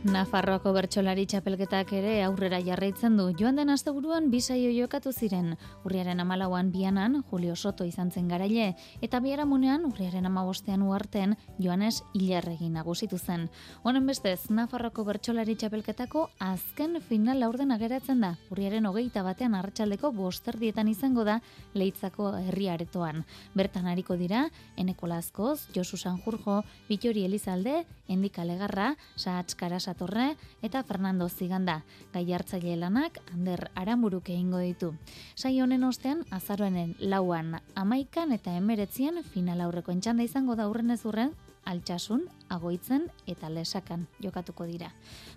Nafarroako 0.00 0.70
bertsolari 0.72 1.26
txapelketak 1.28 1.90
ere 1.92 2.14
aurrera 2.24 2.56
jarraitzen 2.64 3.18
du. 3.18 3.26
Joan 3.36 3.58
den 3.60 3.68
asteburuan 3.68 4.30
bi 4.32 4.38
saio 4.40 4.70
jokatu 4.72 5.10
ziren. 5.12 5.58
Urriaren 5.84 6.22
amalauan 6.22 6.70
bianan, 6.72 7.18
Julio 7.28 7.52
Soto 7.54 7.84
izan 7.84 8.08
zen 8.10 8.30
garaile, 8.32 8.70
eta 9.04 9.20
biharamunean, 9.20 9.84
urriaren 9.84 10.24
amabostean 10.24 10.80
uarten, 10.88 11.34
Joanes 11.58 12.00
Ilarregi 12.14 12.70
nagusitu 12.72 13.18
zen. 13.18 13.50
Honen 13.82 14.06
bestez, 14.08 14.48
Nafarroako 14.48 15.04
bertsolari 15.04 15.58
txapelketako 15.60 16.30
azken 16.48 17.02
final 17.04 17.44
laurden 17.44 17.76
ageratzen 17.76 18.24
da. 18.24 18.32
Urriaren 18.48 18.88
hogeita 18.88 19.20
batean 19.22 19.54
arratsaldeko 19.54 20.14
bosterdietan 20.16 20.88
izango 20.88 21.28
da 21.28 21.42
leitzako 21.74 22.30
herriaretoan. 22.46 23.26
Bertan 23.52 23.92
hariko 23.92 24.16
dira, 24.16 24.46
Eneko 24.80 25.12
Lazkoz, 25.12 25.68
Josu 25.76 26.00
Sanjurjo, 26.00 26.62
Bitori 26.88 27.28
Elizalde, 27.28 27.84
Endika 28.08 28.48
Legarra, 28.48 28.94
Sahatz 29.14 29.54
Satorre 29.90 30.36
eta 30.62 30.82
Fernando 30.86 31.28
Ziganda. 31.28 31.80
Gai 32.14 32.24
hartzaile 32.32 32.76
lanak 32.78 33.18
Ander 33.34 33.70
Aramburuk 33.74 34.28
egingo 34.30 34.62
ditu. 34.62 34.92
Sai 35.34 35.58
honen 35.60 35.82
ostean 35.84 36.22
azaroenen 36.30 36.94
lauan 37.00 37.56
amaikan 37.74 38.30
eta 38.36 38.54
emeretzian 38.54 39.24
final 39.34 39.64
aurreko 39.66 39.90
entxanda 39.90 40.22
izango 40.22 40.54
da 40.54 40.68
urren 40.70 40.94
ez 40.94 41.02
urren 41.04 41.34
altxasun, 41.64 42.24
agoitzen 42.50 43.06
eta 43.30 43.48
lesakan 43.52 44.06
jokatuko 44.22 44.66
dira. 44.66 44.90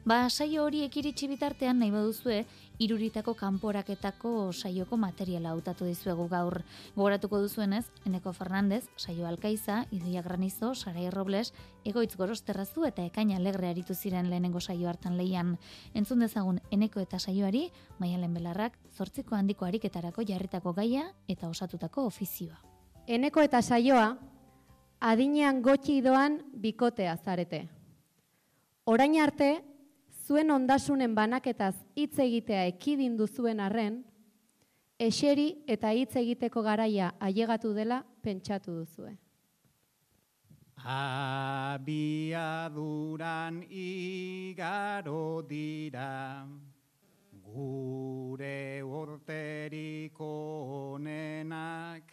Ba, 0.06 0.30
saio 0.30 0.64
hori 0.66 0.84
ekiritsi 0.84 1.28
bitartean 1.30 1.80
nahi 1.80 1.92
baduzue, 1.94 2.44
iruritako 2.84 3.36
kanporaketako 3.38 4.52
saioko 4.54 4.98
materiala 4.98 5.54
hautatu 5.54 5.86
dizuegu 5.86 6.28
gaur. 6.32 6.62
Gogoratuko 6.96 7.40
duzuenez, 7.44 7.86
Eneko 8.06 8.34
Fernandez, 8.34 8.84
saio 8.98 9.28
alkaiza, 9.28 9.86
Idoia 9.92 10.24
Granizo, 10.26 10.74
Sarai 10.76 11.10
Robles, 11.12 11.54
egoitz 11.86 12.16
gorosterrazu 12.18 12.86
eta 12.90 13.06
ekaina 13.06 13.38
alegre 13.38 13.70
aritu 13.70 13.94
ziren 13.94 14.30
lehenengo 14.30 14.62
saio 14.62 14.90
hartan 14.90 15.18
leian. 15.18 15.58
Entzun 15.94 16.20
dezagun 16.26 16.62
Eneko 16.72 17.04
eta 17.04 17.20
saioari, 17.20 17.70
maialen 18.00 18.34
belarrak, 18.34 18.78
zortziko 18.98 19.36
handiko 19.36 19.66
ariketarako 19.66 20.26
jarritako 20.28 20.74
gaia 20.74 21.12
eta 21.28 21.50
osatutako 21.50 22.08
ofizioa. 22.10 22.60
Eneko 23.08 23.42
eta 23.44 23.62
saioa, 23.62 24.16
adinean 25.04 25.60
gotxi 25.62 26.01
doan 26.01 26.39
bikotea 26.64 27.18
zarete. 27.18 27.68
Orain 28.88 29.20
arte, 29.20 29.64
zuen 30.24 30.51
ondasunen 30.51 31.16
banaketaz 31.16 31.76
hitz 31.95 32.20
egitea 32.24 32.66
ekidin 32.72 33.18
duzuen 33.20 33.60
arren, 33.60 34.04
eseri 34.99 35.64
eta 35.68 35.91
hitz 35.91 36.16
egiteko 36.22 36.64
garaia 36.64 37.12
ailegatu 37.20 37.74
dela 37.76 38.04
pentsatu 38.24 38.72
duzue. 38.80 39.18
Abiaduran 40.84 41.84
igaro 43.70 45.41
dira, 45.47 46.47
gure 47.43 48.84
urteriko 48.84 50.32
onenak, 50.95 52.12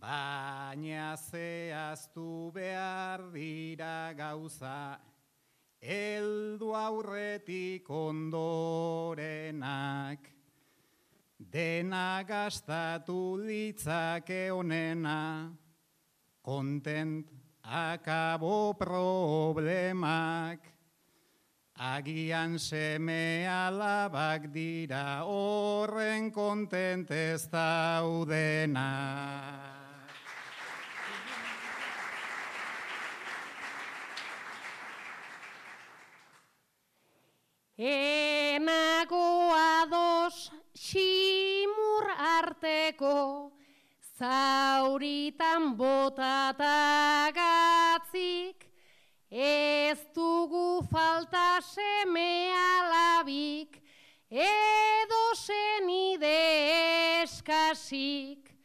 Baina 0.00 1.16
zehaztu 1.16 2.52
behar 2.52 3.32
dira 3.32 4.12
gauza, 4.16 4.98
eldu 5.80 6.74
aurretik 6.74 7.88
ondorenak. 7.88 9.56
Dena 11.38 12.24
gastatu 12.28 13.36
litzake 13.40 14.50
onena, 14.50 15.52
kontent 16.42 17.30
akabo 17.64 18.74
problemak. 18.78 20.58
Agian 21.76 22.58
seme 22.58 23.44
alabak 23.44 24.48
dira 24.52 25.24
horren 25.28 26.30
kontent 26.32 27.10
ez 27.10 27.48
daudenak. 27.52 28.76
Enago 37.78 39.52
ados 39.52 40.50
simur 40.72 42.08
arteko 42.16 43.52
zauritan 44.16 45.76
botatagatik 45.76 48.64
ez 49.28 49.98
dugu 50.14 50.80
falta 50.88 51.60
seme 51.60 52.48
alabik 52.56 53.82
edo 54.30 55.34
zenide 55.36 57.20
eskasik. 57.20 58.56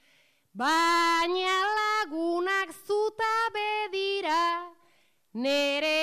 Baina 0.56 1.68
lagunak 1.76 2.72
zuta 2.88 3.52
bedira 3.52 4.72
nere 5.34 6.01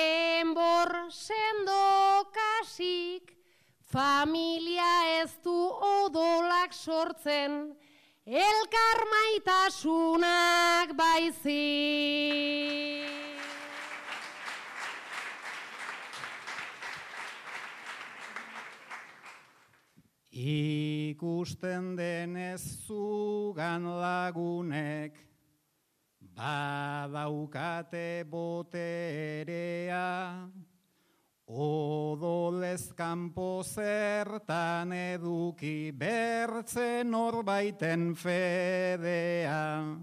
familia 3.99 5.19
ez 5.19 5.31
du 5.43 5.51
odolak 5.83 6.71
sortzen, 6.71 7.75
elkar 8.23 8.99
maitasunak 9.13 10.93
baizi. 10.95 11.65
Ikusten 20.31 21.95
denez 21.99 22.63
zugan 22.87 23.83
lagunek, 23.99 25.13
Badaukate 26.39 28.23
boterea, 28.31 30.07
odolez 31.49 32.93
kanpo 32.93 33.63
zertan 33.65 34.93
eduki 34.93 35.91
bertzen 35.97 37.15
orbaiten 37.15 38.13
fedea. 38.15 39.97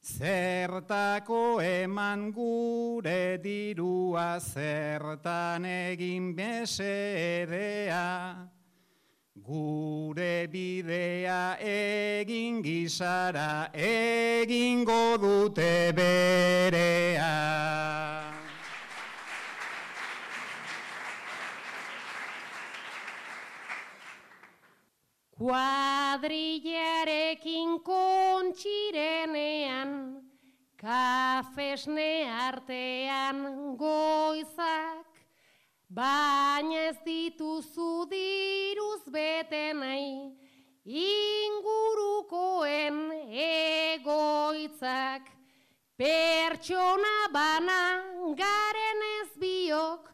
Zertako 0.00 1.60
eman 1.60 2.30
gure 2.32 3.38
dirua 3.42 4.38
zertan 4.40 5.66
egin 5.68 6.32
besedea. 6.34 8.06
Gure 9.48 10.46
bidea 10.52 11.56
egin 11.60 12.62
gizara, 12.62 13.68
egingo 13.72 15.16
dute 15.20 15.92
berea. 15.96 18.17
Kuadrillarekin 25.38 27.78
kontxirenean, 27.86 30.18
kafesne 30.76 32.26
artean 32.26 33.38
goizak, 33.78 35.08
Baina 35.88 36.90
ez 36.90 36.98
dituzu 37.00 38.04
diruz 38.10 39.08
bete 39.08 39.72
nahi, 39.72 40.36
ingurukoen 40.84 42.98
egoitzak. 43.44 45.22
Pertsona 45.96 47.32
bana 47.32 48.04
garen 48.36 49.00
ez 49.14 49.32
biok, 49.40 50.12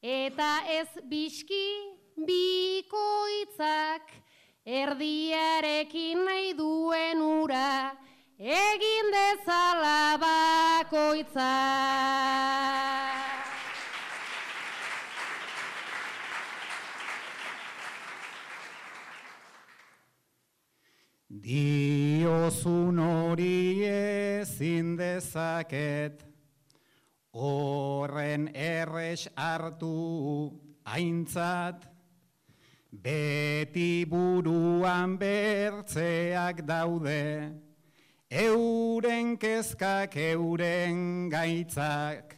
eta 0.00 0.62
ez 0.78 0.88
biski 1.10 1.90
bikoitzak. 2.28 4.06
Erdiarekin 4.66 6.24
nahi 6.26 6.50
duen 6.58 7.20
ura, 7.22 7.94
egin 8.36 9.12
dezala 9.14 10.18
bakoitzak. 10.18 11.46
Diozun 21.30 22.98
hori 22.98 23.86
ezin 23.86 24.96
dezaket, 24.98 26.26
horren 27.30 28.50
erres 28.50 29.28
hartu 29.38 30.50
aintzat, 30.82 31.86
beti 33.02 34.04
buruan 34.08 35.16
bertzeak 35.18 36.64
daude, 36.66 37.52
euren 38.30 39.36
kezkak 39.36 40.16
euren 40.16 41.30
gaitzak, 41.30 42.36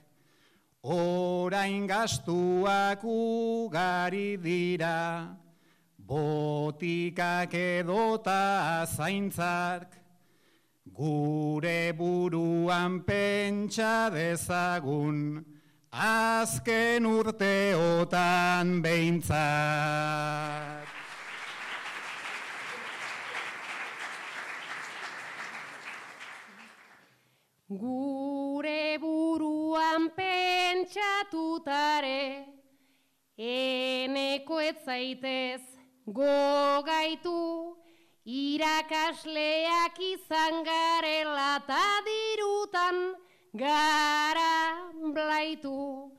orain 0.82 1.86
gastuak 1.86 3.02
ugari 3.04 4.36
dira, 4.36 5.36
botikak 5.98 7.54
edota 7.54 8.86
zaintzak, 8.86 9.94
gure 10.92 11.92
buruan 11.92 13.00
pentsa 13.04 14.10
dezagun, 14.10 15.44
azken 15.90 17.06
urteotan 17.06 18.82
behintzat. 18.82 19.38
Gure 27.68 28.98
buruan 28.98 30.08
pentsatutare, 30.16 32.46
eneko 33.36 34.60
etzaitez 34.60 35.60
gogaitu, 36.06 37.76
irakasleak 38.24 40.00
izan 40.00 40.64
garela 40.64 41.60
eta 41.60 41.84
dirutan 42.08 43.27
gara 43.58 44.88
blaitu. 45.14 46.10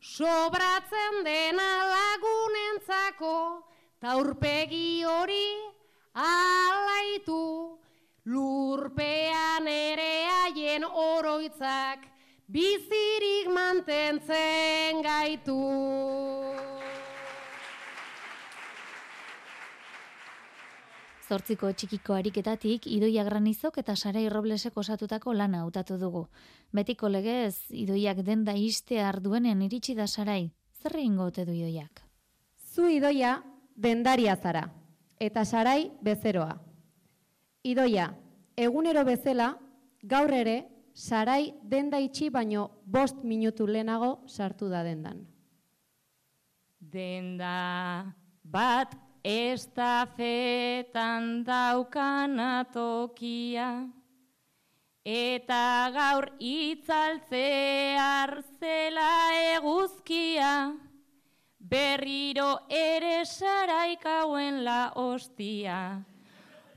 Sobratzen 0.00 1.24
dena 1.24 1.70
lagunentzako, 1.92 3.62
taurpegi 4.00 5.04
hori 5.04 5.48
alaitu. 6.14 7.78
Lurpean 8.26 9.68
ere 9.70 10.12
haien 10.26 10.84
oroitzak 10.84 12.08
bizirik 12.48 13.52
mantentzen 13.54 15.02
gaitu. 15.02 15.60
Zortziko 21.26 21.72
txikiko 21.74 22.14
ariketatik 22.14 22.84
Idoia 22.86 23.24
Granizok 23.26 23.80
eta 23.80 23.96
Sarai 23.98 24.28
Roblesek 24.30 24.76
osatutako 24.78 25.32
lana 25.34 25.64
hautatu 25.64 25.96
dugu. 25.98 26.28
Betiko 26.70 27.08
legez, 27.10 27.66
Idoiak 27.74 28.20
denda 28.22 28.54
iste 28.54 29.00
arduenen 29.02 29.64
iritsi 29.66 29.96
da 29.98 30.06
Sarai. 30.06 30.52
Zer 30.82 30.94
egingo 31.00 31.24
ote 31.26 31.44
du 31.44 31.50
Idoiak? 31.56 32.04
Zu 32.62 32.86
Idoia 32.86 33.40
dendaria 33.74 34.36
zara, 34.36 34.68
eta 35.18 35.44
Sarai 35.44 35.90
bezeroa. 36.00 36.60
Idoia, 37.64 38.12
egunero 38.56 39.02
bezala, 39.04 39.56
gaur 40.02 40.30
ere, 40.30 40.60
Sarai 40.94 41.56
denda 41.62 41.98
itxi 41.98 42.30
baino 42.30 42.70
bost 42.86 43.24
minutu 43.24 43.66
lehenago 43.66 44.20
sartu 44.28 44.70
da 44.70 44.84
dendan. 44.86 45.26
Denda 46.78 48.14
bat 48.44 48.94
estafetan 49.26 51.24
daukana 51.42 52.62
tokia, 52.70 53.90
eta 55.02 55.90
gaur 55.94 56.28
itzaltzear 56.38 58.38
zela 58.60 59.14
eguzkia, 59.56 60.78
berriro 61.58 62.52
ere 62.70 63.24
saraikauen 63.26 64.62
la 64.64 64.92
ostia. 64.94 66.04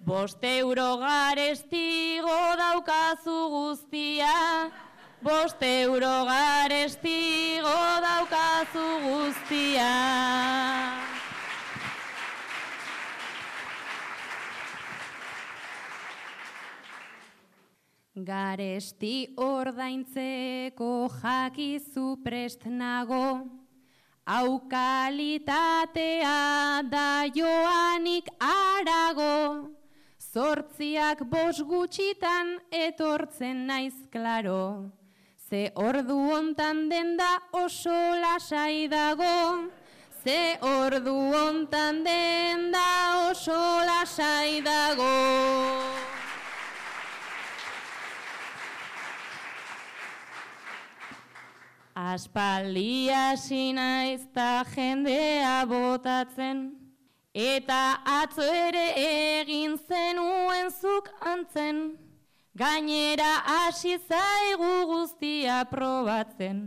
Bost 0.02 0.41
euro 0.41 0.97
garestigo 0.97 2.39
daukazu 2.58 3.50
guztia, 3.54 4.34
bost 5.22 5.62
euro 5.62 6.26
garestigo 6.26 7.78
daukazu 8.08 8.88
guztia. 9.06 11.09
Garesti 18.26 19.34
ordaintzeko 19.38 21.09
jakizu 21.22 22.17
prest 22.24 22.65
nago, 22.65 23.47
hau 24.26 24.59
kalitatea 24.70 26.34
da 26.89 27.24
joanik 27.34 28.28
arago, 28.39 29.70
zortziak 30.20 31.24
bos 31.32 31.61
gutxitan 31.63 32.59
etortzen 32.72 33.65
naiz 33.67 33.95
klaro, 34.11 34.91
ze 35.49 35.72
ordu 35.76 36.20
hontan 36.30 36.89
den 36.89 37.15
da 37.17 37.39
oso 37.53 37.99
lasai 38.22 38.88
dago, 38.89 39.72
ze 40.24 40.57
ordu 40.61 41.15
hontan 41.34 42.03
den 42.03 42.72
da 42.72 43.30
oso 43.32 43.59
lasai 43.88 44.61
dago. 44.61 46.18
Aspaldia 52.00 53.36
sinaiz 53.36 54.22
ta 54.34 54.64
jendea 54.64 55.66
botatzen, 55.68 56.72
eta 57.34 58.00
atzo 58.08 58.45
ere 58.68 58.86
egin 58.95 59.76
zenuen 59.76 60.72
zuk 60.72 61.10
antzen, 61.32 61.97
gainera 62.56 63.34
hasi 63.56 63.97
zaigu 64.08 64.72
guztia 64.93 65.66
probatzen, 65.74 66.62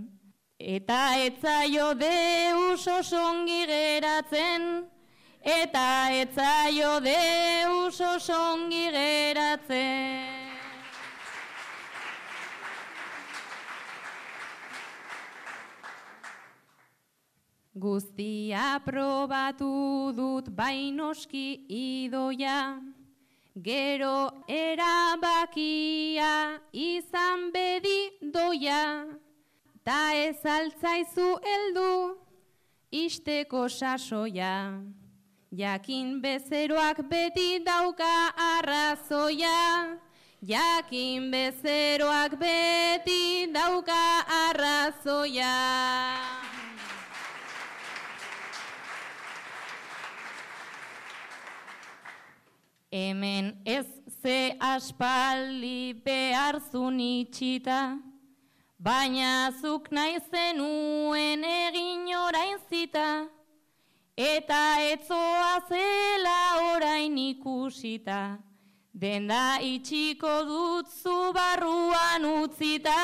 eta 0.61 1.01
etzaio 1.24 1.89
deus 2.05 2.85
osongi 2.99 3.64
geratzen, 3.72 4.68
eta 5.41 5.89
etzaio 6.20 6.93
deus 7.09 8.05
osongi 8.12 8.85
geratzen. 9.01 10.41
Guztia 17.75 18.83
probatu 18.85 20.12
dut 20.12 20.51
bainoski 20.53 21.64
idoia, 21.73 22.83
gero 23.57 24.45
erabakia 24.47 26.61
izan 26.70 27.49
bedi 27.51 28.12
doia, 28.20 29.09
ta 29.83 30.12
ez 30.12 30.45
altzaizu 30.45 31.41
heldu 31.41 32.20
isteko 32.93 33.68
sasoia. 33.68 34.85
Jakin 35.51 36.20
bezeroak 36.20 37.01
beti 37.09 37.64
dauka 37.64 38.37
arrazoia, 38.37 39.97
jakin 40.45 41.33
bezeroak 41.33 42.37
beti 42.37 43.49
dauka 43.49 44.29
arrazoia. 44.45 45.57
Hemen 52.93 53.57
ez 53.64 53.86
ze 54.20 54.55
aspaldi 54.61 55.95
behar 56.05 56.59
zun 56.70 56.99
itxita, 57.01 57.97
baina 58.76 59.49
zuk 59.61 59.88
nahi 59.90 60.18
zenuen 60.30 61.40
egin 61.43 62.05
orain 62.12 62.59
zita, 62.68 63.07
eta 64.14 64.61
etzoa 64.90 65.55
zela 65.70 66.36
orain 66.74 67.16
ikusita, 67.16 68.20
denda 68.93 69.57
itxiko 69.72 70.34
dut 70.51 70.93
zu 71.01 71.16
barruan 71.32 72.28
utzita, 72.43 73.01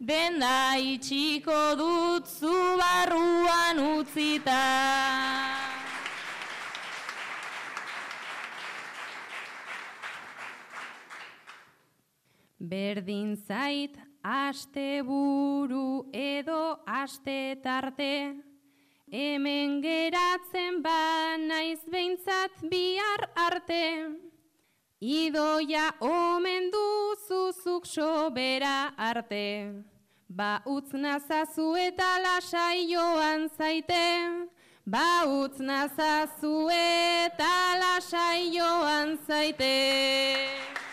denda 0.00 0.74
itxiko 0.82 1.62
dut 1.78 2.26
zu 2.26 2.58
barruan 2.82 3.78
utzita. 3.94 4.62
Berdin 12.58 13.36
zait 13.36 13.94
aste 14.24 15.02
buru 15.04 16.08
edo 16.12 16.80
aste 16.86 17.60
tarte, 17.62 18.34
hemen 19.12 19.82
geratzen 19.82 20.80
ba 20.82 21.36
naiz 21.36 21.84
behintzat 21.84 22.56
bihar 22.64 23.28
arte. 23.36 24.16
Idoia 24.98 25.92
omen 26.00 26.70
duzuzuk 26.72 27.84
sobera 27.84 28.94
arte, 28.96 29.84
ba 30.26 30.62
utz 30.64 30.96
nazazu 30.96 31.76
eta 31.76 32.08
lasai 32.24 32.88
joan 32.88 33.50
zaite, 33.52 34.48
ba 34.86 35.28
utz 35.28 35.60
nazazu 35.60 36.70
eta 36.72 37.76
lasai 37.84 38.48
joan 38.56 39.18
zaite. 39.28 40.85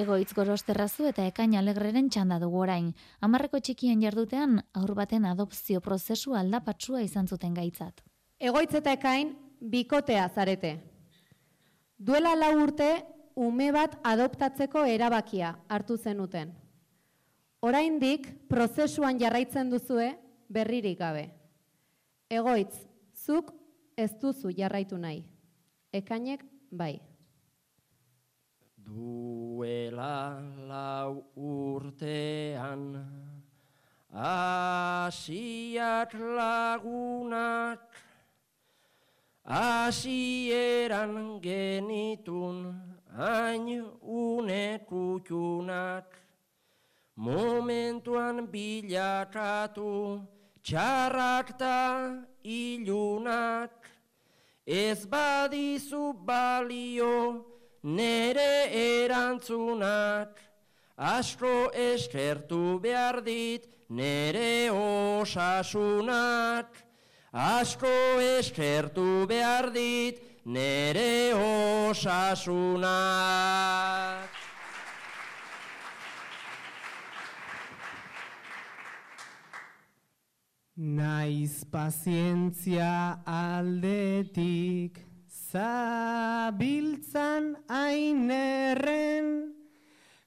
Egoitz 0.00 0.32
gorosterrazu 0.32 1.04
eta 1.10 1.26
ekain 1.28 1.56
alegreren 1.58 2.06
txanda 2.08 2.38
dugu 2.40 2.62
orain. 2.62 2.86
Amarreko 3.26 3.58
txikien 3.60 4.00
jardutean, 4.00 4.60
aur 4.80 4.94
baten 4.96 5.26
adopzio 5.28 5.82
prozesu 5.84 6.36
aldapatsua 6.38 7.02
izan 7.04 7.28
zuten 7.28 7.52
gaitzat. 7.58 8.00
Egoitz 8.40 8.72
eta 8.80 8.94
ekain, 8.96 9.34
bikotea 9.60 10.28
zarete. 10.34 10.72
Duela 11.98 12.32
lau 12.38 12.54
urte, 12.62 12.88
ume 13.36 13.68
bat 13.76 13.98
adoptatzeko 14.12 14.86
erabakia 14.88 15.52
hartu 15.68 15.98
zenuten. 15.98 16.54
Oraindik 17.60 18.30
prozesuan 18.48 19.20
jarraitzen 19.20 19.68
duzue 19.68 20.14
berririk 20.48 20.96
gabe. 21.02 21.26
Egoitz, 22.30 22.86
zuk 23.12 23.52
ez 24.00 24.14
duzu 24.22 24.54
jarraitu 24.56 24.96
nahi. 24.96 25.20
Ekainek 25.92 26.46
bai. 26.70 26.94
Duela 28.90 30.42
lau 30.66 31.22
urtean 31.38 32.98
Asiak 34.10 36.10
lagunak 36.18 37.86
Asieran 39.46 41.38
genitun 41.38 42.74
Hain 43.14 43.86
une 44.02 44.82
kutxunak 44.90 46.10
Momentuan 47.14 48.50
bilakatu 48.50 50.18
Txarrak 50.62 51.58
ta 51.58 52.20
ilunak. 52.44 53.72
Ez 54.66 55.06
badizu 55.06 56.12
balio 56.12 57.49
nere 57.82 58.70
erantzunak, 59.04 60.38
asko 60.96 61.70
eskertu 61.72 62.80
behar 62.80 63.22
dit 63.24 63.66
nere 63.88 64.70
osasunak, 64.70 66.66
asko 67.32 68.20
eskertu 68.38 69.26
behar 69.26 69.70
dit 69.72 70.20
nere 70.44 71.34
osasunak. 71.88 72.90
Naiz 80.80 81.64
pazientzia 81.68 83.20
aldetik 83.26 85.09
zabiltzan 85.52 87.44
ainerren, 87.66 89.50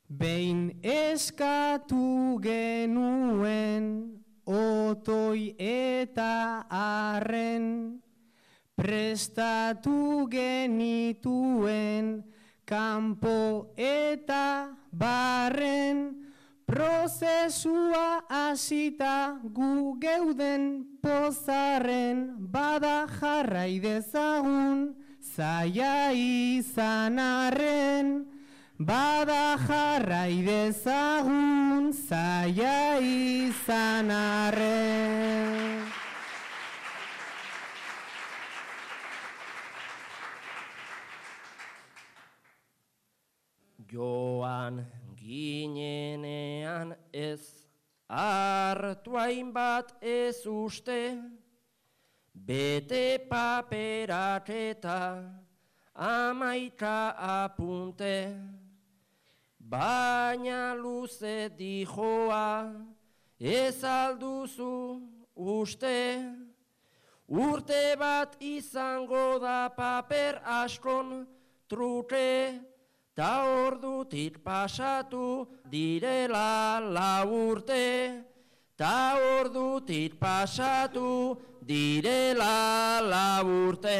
behin 0.09 0.71
eskatu 0.83 2.39
genuen 2.43 4.19
otoi 4.45 5.55
eta 5.57 6.65
arren, 6.69 8.01
prestatu 8.75 10.27
genituen 10.27 12.23
kanpo 12.65 13.71
eta 13.77 14.75
barren, 14.91 16.19
prozesua 16.67 18.25
hasita 18.27 19.39
gu 19.55 19.95
geuden 20.01 20.83
pozarren 20.99 22.35
bada 22.51 23.07
jarrai 23.19 23.79
dezagun, 23.79 25.02
zaia 25.35 26.11
izan 26.13 27.17
arren, 27.17 28.09
bada 28.77 29.57
jarrai 29.65 30.43
dezagun, 30.45 31.89
zaia 31.93 32.99
izan 33.01 34.11
arren. 34.13 35.81
Joan 43.89 44.83
ginenean 45.17 46.93
ez, 47.13 47.41
hartu 48.09 49.17
hainbat 49.17 49.95
ez 50.01 50.45
uste, 50.45 50.99
Bete 52.45 53.23
paperak 53.29 54.49
eta 54.49 55.23
amaika 55.95 57.15
apunte, 57.15 58.35
baina 59.57 60.75
luze 60.75 61.47
dijoa 61.55 62.67
ez 63.39 63.83
alduzu 63.83 64.99
uste, 65.35 66.19
urte 67.29 67.95
bat 67.95 68.35
izango 68.41 69.39
da 69.39 69.69
paper 69.69 70.41
askon 70.43 71.25
truke, 71.69 72.59
ta 73.15 73.47
ordutik 73.47 74.43
pasatu 74.43 75.47
direla 75.71 76.83
la 76.91 77.23
urte, 77.23 78.19
ta 78.75 79.15
ordutik 79.39 80.19
pasatu 80.19 81.39
direla 81.65 82.99
laburte. 83.01 83.99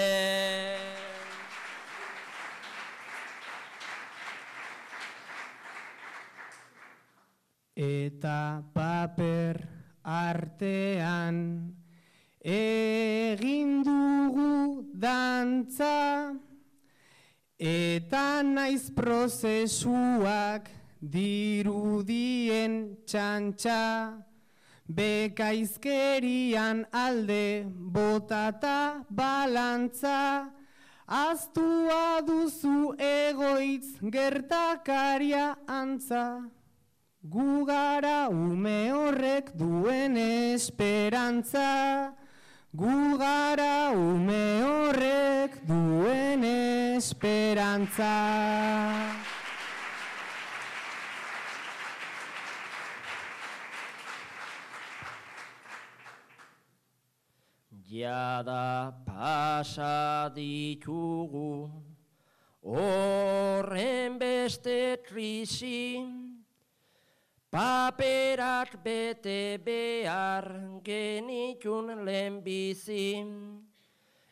Eta 7.76 8.62
paper 8.74 9.58
artean 10.04 11.38
egin 12.44 13.82
dugu 13.88 14.84
dantza 14.94 16.36
eta 17.58 18.44
naiz 18.44 18.92
prozesuak 18.92 20.70
dirudien 21.00 22.78
txantxa 23.08 23.82
Bekaizkerian 24.96 26.86
alde 26.92 27.66
botata 27.66 29.06
balantza, 29.10 30.52
Aztua 31.08 32.22
duzu 32.26 32.94
egoitz 32.98 34.00
gertakaria 34.16 35.56
antza. 35.68 36.46
Gugara 37.24 38.30
ume 38.30 38.92
horrek 38.92 39.52
duen 39.58 40.18
esperantza, 40.18 42.14
Gugara 42.74 43.92
ume 43.92 44.64
horrek 44.64 45.62
duen 45.68 46.44
esperantza. 46.44 48.14
Jada 57.94 58.90
pasa 59.06 60.26
ditugu 60.34 61.70
horren 62.66 64.18
beste 64.18 64.98
krisi 65.06 66.02
paperak 67.54 68.82
bete 68.84 69.62
behar 69.62 70.82
genitun 70.82 72.02
lehenbizi. 72.02 73.30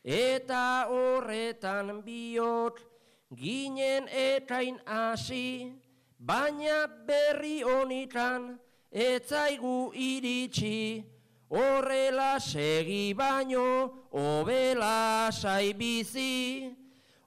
Eta 0.04 0.90
horretan 0.90 2.02
biot 2.02 2.82
ginen 3.30 4.10
ekain 4.10 4.82
hasi 4.88 5.72
baina 6.18 6.90
berri 7.06 7.62
honitan 7.62 8.58
etzaigu 8.90 9.94
iritsi 9.94 11.06
horrela 11.52 12.40
segi 12.40 13.14
baino, 13.14 14.08
obela 14.10 15.30
saibizi, 15.32 16.72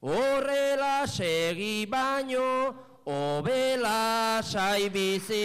horrela 0.01 1.07
segi 1.07 1.85
baino, 1.87 2.75
obela 3.05 4.41
saibizi. 4.43 5.45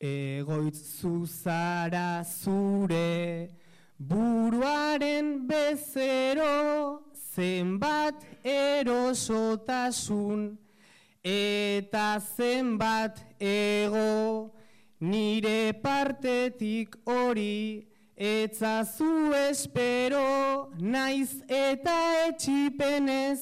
Egoitz 0.00 0.98
zuzara 0.98 2.24
zure, 2.24 3.54
buruaren 3.96 5.46
bezero, 5.46 7.06
zenbat 7.14 8.26
erosotasun, 8.42 10.40
eta 11.24 12.20
zenbat 12.36 13.18
ego 13.38 14.50
nire 15.00 15.72
partetik 15.82 16.96
hori 17.04 17.92
Etzazu 18.22 19.34
espero, 19.50 20.70
naiz 20.78 21.42
eta 21.48 21.94
etxipenez, 22.28 23.40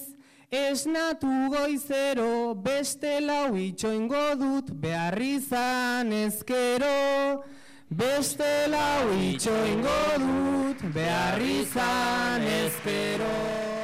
esnatu 0.51 1.29
goizero, 1.53 2.55
beste 2.55 3.19
lau 3.21 3.53
itxoingo 3.61 4.25
dut, 4.41 4.73
behar 4.73 5.21
izan 5.21 6.13
ezkero. 6.13 7.45
Beste 7.91 8.69
lau 8.71 9.11
itxoingo 9.19 10.01
dut, 10.23 10.87
behar 10.95 11.43
ezkero. 11.43 13.80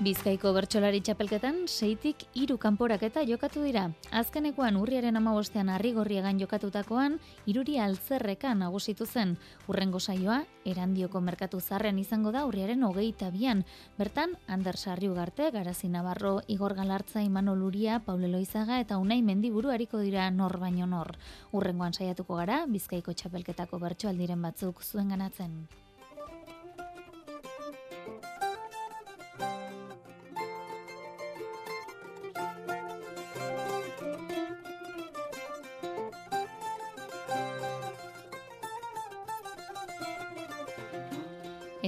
Bizkaiko 0.00 0.54
bertsolari 0.56 1.02
txapelketan 1.04 1.66
seitik 1.68 2.22
hiru 2.32 2.54
kanporaketa 2.56 3.20
jokatu 3.28 3.60
dira. 3.66 3.82
Azkenekoan 4.16 4.78
urriaren 4.80 5.20
amabostean 5.20 5.68
harrigorriegan 5.68 6.38
jokatutakoan, 6.40 7.18
iruri 7.44 7.76
altzerrekan 7.84 8.62
nagusitu 8.64 9.04
zen. 9.04 9.34
Urrengo 9.68 10.00
saioa, 10.00 10.38
erandioko 10.64 11.20
merkatu 11.20 11.60
zarren 11.60 11.98
izango 12.00 12.32
da 12.32 12.46
urriaren 12.48 12.86
hogeita 12.88 13.28
bian. 13.34 13.60
Bertan, 13.98 14.32
Ander 14.48 14.80
Sarriugarte, 14.80 15.50
Garazi 15.52 15.92
Navarro, 15.92 16.40
Igor 16.48 16.78
Galartza, 16.80 17.20
Imano 17.20 17.54
Luria, 17.54 18.00
Paule 18.00 18.32
Loizaga 18.32 18.80
eta 18.80 18.96
Unai 18.96 19.20
Mendiburu 19.20 19.68
hariko 19.68 20.00
dira 20.00 20.30
nor 20.30 20.56
baino 20.64 20.88
nor. 20.88 21.12
Urrengoan 21.52 21.92
saiatuko 21.92 22.40
gara, 22.40 22.64
Bizkaiko 22.64 23.12
txapelketako 23.12 23.84
bertsoaldiren 23.84 24.48
batzuk 24.48 24.80
zuen 24.80 25.12
ganatzen. 25.12 25.60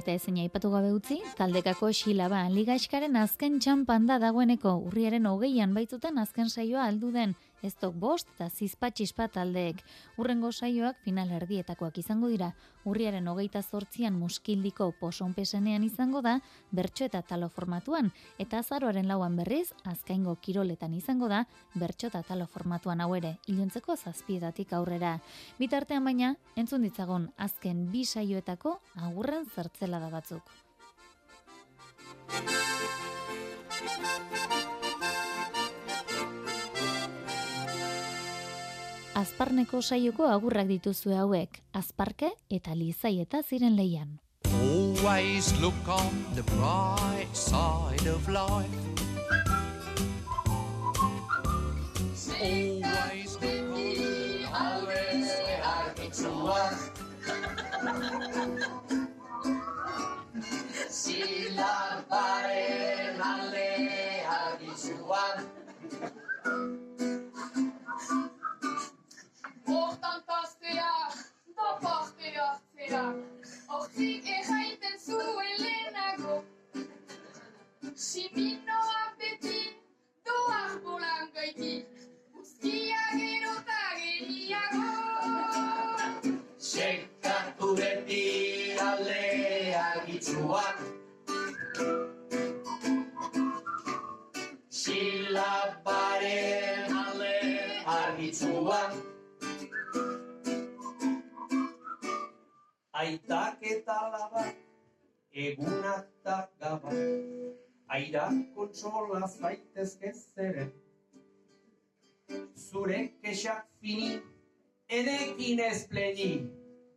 Eta 0.03 0.17
ezin 0.19 0.39
aipatu 0.43 0.67
gabe 0.73 0.89
utzi, 0.91 1.21
taldekako 1.39 1.93
xilaba 1.95 2.41
liga 2.51 2.75
eskaren 2.75 3.15
azken 3.21 3.61
txampan 3.63 4.09
da 4.09 4.17
dagoeneko 4.19 4.73
urriaren 4.89 5.29
hogeian 5.31 5.77
baitzuten 5.77 6.19
azken 6.19 6.51
saioa 6.51 6.89
aldu 6.91 7.13
den 7.15 7.37
ez 7.63 7.75
dok 7.81 7.95
bost 7.95 8.29
eta 8.35 8.49
zizpatxispa 8.51 9.29
taldeek. 9.33 9.83
Urrengo 10.19 10.51
saioak 10.53 10.99
final 11.05 11.31
erdietakoak 11.39 11.99
izango 12.03 12.29
dira, 12.29 12.53
urriaren 12.85 13.29
hogeita 13.31 13.63
zortzian 13.63 14.15
muskildiko 14.19 14.91
posonpesenean 15.01 15.85
izango 15.87 16.23
da, 16.23 16.39
bertso 16.71 17.07
eta 17.07 17.23
talo 17.23 17.49
formatuan, 17.49 18.11
eta 18.43 18.59
azaroaren 18.63 19.09
lauan 19.09 19.37
berriz, 19.39 19.73
azkaingo 19.85 20.35
kiroletan 20.43 20.95
izango 20.95 21.29
da, 21.31 21.45
bertso 21.75 22.11
eta 22.11 22.23
talo 22.27 22.47
formatuan 22.47 23.01
hau 23.01 23.15
ere, 23.15 23.37
iluntzeko 23.47 23.97
zazpiedatik 23.97 24.73
aurrera. 24.73 25.19
Bitartean 25.59 26.05
baina, 26.05 26.35
entzun 26.57 26.83
ditzagon 26.83 27.31
azken 27.37 27.87
bi 27.93 28.05
saioetako 28.05 28.79
agurren 29.07 29.47
zertzela 29.55 30.03
da 30.03 30.11
batzuk. 30.11 30.43
Azparneko 39.23 39.79
saioko 39.87 40.27
agurrak 40.27 40.67
dituzue 40.67 41.15
hauek, 41.15 41.61
azparke 41.79 42.33
eta 42.51 42.73
lizai 42.75 43.21
eta 43.23 43.39
ziren 43.47 43.77
leian. 43.79 44.19
Always 44.51 45.53
look 45.63 45.79
on 45.87 46.11
the 46.35 46.43
bright 46.51 47.31
side 47.33 48.09
of 48.11 48.27
life. 48.29 48.67
Always 52.43 53.39
look 53.43 53.71
on 54.59 54.87
the 54.87 55.23
Silaparen 60.91 62.49
hartzea, 72.93 73.15
hortik 73.69 74.27
erraiten 74.29 74.99
zuen 75.01 75.57
lehenago. 75.59 76.45
Siminoa 77.95 79.03
beti, 79.19 79.61
doar 80.27 80.73
bolan 80.85 81.31
gaiti, 81.35 81.75
guztia 82.35 83.03
gero 83.17 83.53
eta 83.61 83.81
geniago. 84.01 84.91
Sekatu 86.59 87.67
beti 87.77 88.25
alde 88.81 89.23
argitzuan 89.85 90.77
Silaparen 94.83 96.21
alde 97.05 97.35
argitzuan 97.97 99.12
Aitak 103.03 103.65
eta 103.67 103.95
laba, 104.13 104.43
egunak 105.45 106.05
eta 106.21 106.37
gaba, 106.61 106.93
aira 107.97 108.29
kontsola 108.55 109.27
zaitezke 109.27 110.13
zeren. 110.15 110.71
Zure 112.55 113.01
kexak 113.25 113.67
fini, 113.81 114.13
edekin 115.01 115.65
ez 115.67 115.81
pleni, 115.91 116.31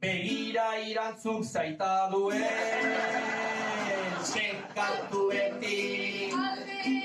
begira 0.05 0.67
irantzuk 0.91 1.41
zaita 1.41 1.91
duen. 2.13 2.93
Sekatu 4.35 5.25
beti 5.33 7.04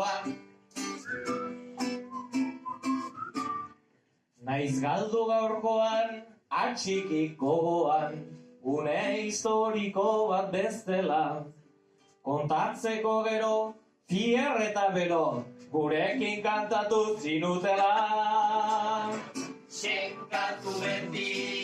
argitzuan 0.00 0.40
Naiz 4.44 4.80
galdu 4.80 5.24
gaurkoan, 5.24 6.22
atxikik 6.50 7.38
gogoan, 7.38 8.18
une 8.62 9.24
historiko 9.24 10.28
bat 10.28 10.52
bestela. 10.52 11.46
Kontatzeko 12.22 13.14
gero, 13.24 13.74
fier 14.06 14.60
eta 14.68 14.90
bero, 14.92 15.44
gurekin 15.72 16.42
kantatu 16.44 17.16
zinutela. 17.24 17.90
Sekatu 19.68 20.76
beti 20.84 21.63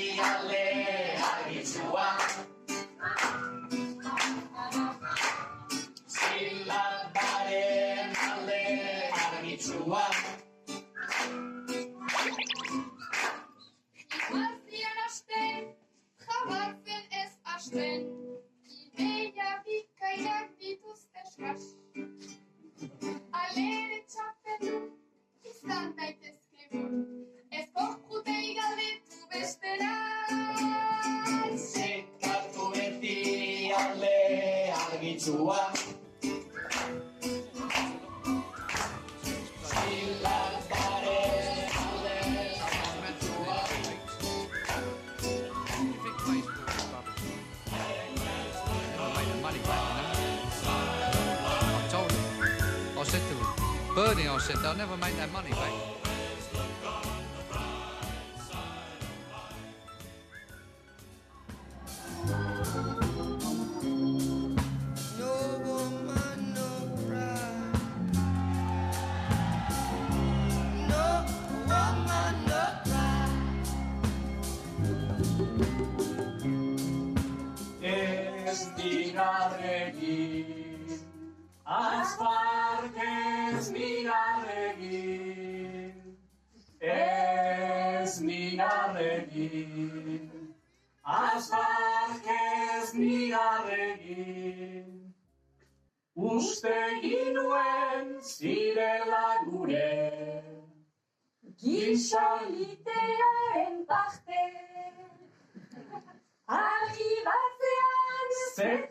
hasten, 17.71 18.07
ideia 18.67 19.63
bikainak 19.65 20.49
dituzte 20.59 21.23
eskas. 21.25 21.63
Alere 23.43 24.01
txapelu, 24.11 24.81
izan 25.51 25.93
daitezke 25.99 26.67
gu, 26.73 26.83
ez 27.51 27.67
korkutei 27.75 28.57
galdetu 28.59 29.23
bestera. 29.35 29.93
Sekatu 31.67 32.71
beti 32.75 33.17
alde 33.83 34.17
argitzuan 34.87 35.80
Make 55.01 55.17
that 55.17 55.33
money 55.33 55.49
mate. 55.49 55.90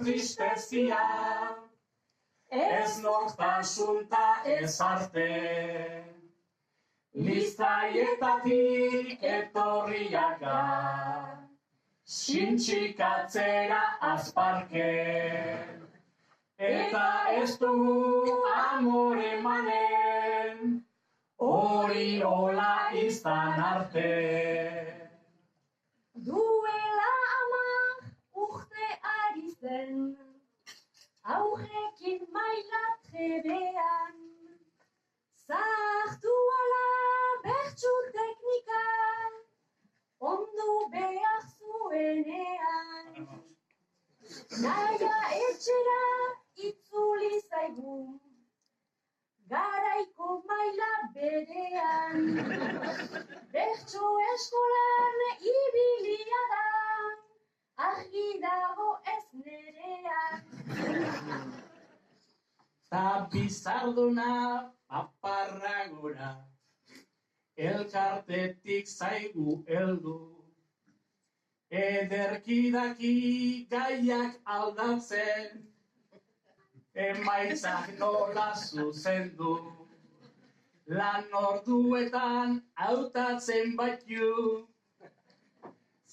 Tristezia, 0.10 0.98
ez 2.50 3.02
nortasun 3.02 4.08
ta 4.10 4.42
ez 4.44 4.82
arte. 4.82 5.30
Lizaietatik 7.14 9.22
etorriak 9.22 10.40
ga, 10.42 10.62
sintxikatzera 12.06 13.82
azparke. 14.14 14.94
Eta 16.58 17.08
ez 17.42 17.58
du 17.62 17.74
amore 18.56 19.42
manen, 19.46 20.58
hori 21.38 22.22
hola 22.22 22.76
izan 23.06 23.62
arte. 23.74 24.10
Duela 26.14 27.12
ama 27.40 27.66
urte 28.34 28.88
ari 29.16 29.48
zen, 29.70 30.18
aurrekin 31.36 32.22
maila 32.36 32.84
trebean. 33.08 34.16
Zartu 35.48 36.34
ala 36.62 36.88
bertsu 37.44 37.92
teknika, 38.16 38.86
ondo 40.32 40.70
behar 40.96 41.44
zuenean. 41.52 43.28
Naia 44.64 45.20
etxera 45.44 46.02
itzuli 46.70 47.32
zaigu, 47.50 48.00
garaiko 49.54 50.32
maila 50.50 50.92
berean. 51.16 52.28
Bertso 53.54 54.12
eskolan 54.34 55.24
ibilia 55.56 56.44
da, 56.56 56.66
argi 57.80 58.28
dago 58.44 58.90
ez 59.16 59.26
nerean. 59.46 60.42
Ta 62.92 63.30
bizarduna 63.32 64.32
paparra 64.90 65.88
gora, 65.94 66.32
elkartetik 67.56 68.88
zaigu 68.88 69.64
heldu. 69.68 70.18
Ederkidaki 71.70 73.16
gaiak 73.72 74.40
aldatzen, 74.58 75.68
emaitzak 77.08 77.92
nola 78.00 78.48
zuzendu. 78.56 79.54
Lan 80.90 81.28
orduetan 81.44 82.64
hautatzen 82.74 83.76
baitu, 83.78 84.69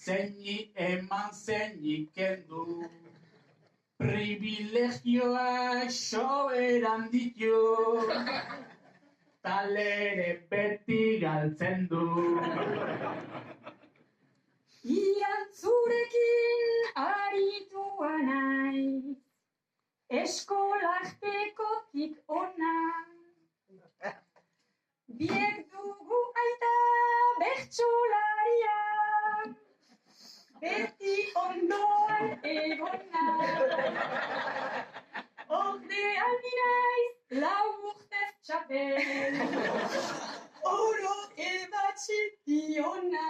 zeini 0.07 0.57
eman 0.77 1.31
zeini 1.33 1.97
kendu. 2.15 2.63
Privilegioak 3.99 5.91
soberan 5.91 7.03
ditu, 7.13 7.61
talere 9.43 10.31
beti 10.51 11.03
galtzen 11.23 11.89
du. 11.91 12.07
Ian 14.97 15.43
zurekin 15.61 16.65
aritua 17.07 18.13
naiz, 18.29 19.17
eskolartekotik 20.23 22.15
ona. 22.43 22.77
Biek 25.19 25.57
dugu 25.73 26.21
aita 26.45 26.75
bertsolaria, 27.41 28.79
beti 30.61 31.15
ondoan 31.35 32.39
egona. 32.43 33.25
Ordean 35.59 36.37
naiz 36.59 37.41
lau 37.43 37.67
urtez 37.91 38.31
txapel, 38.47 39.39
oro 40.71 41.17
ebatxi 41.49 42.21
diona. 42.47 43.27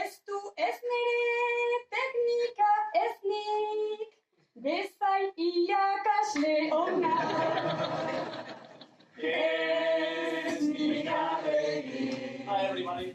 Ez 0.00 0.12
du 0.26 0.40
ez 0.66 0.76
nire 0.90 1.80
teknika 1.94 2.72
ez 3.04 3.16
nik, 3.32 4.08
bezain 4.66 5.30
iakasle 5.48 6.56
ona. 6.82 7.16
Ez 9.32 10.62
nigarregin. 10.68 12.46
Hi 12.48 12.66
everybody. 12.66 13.14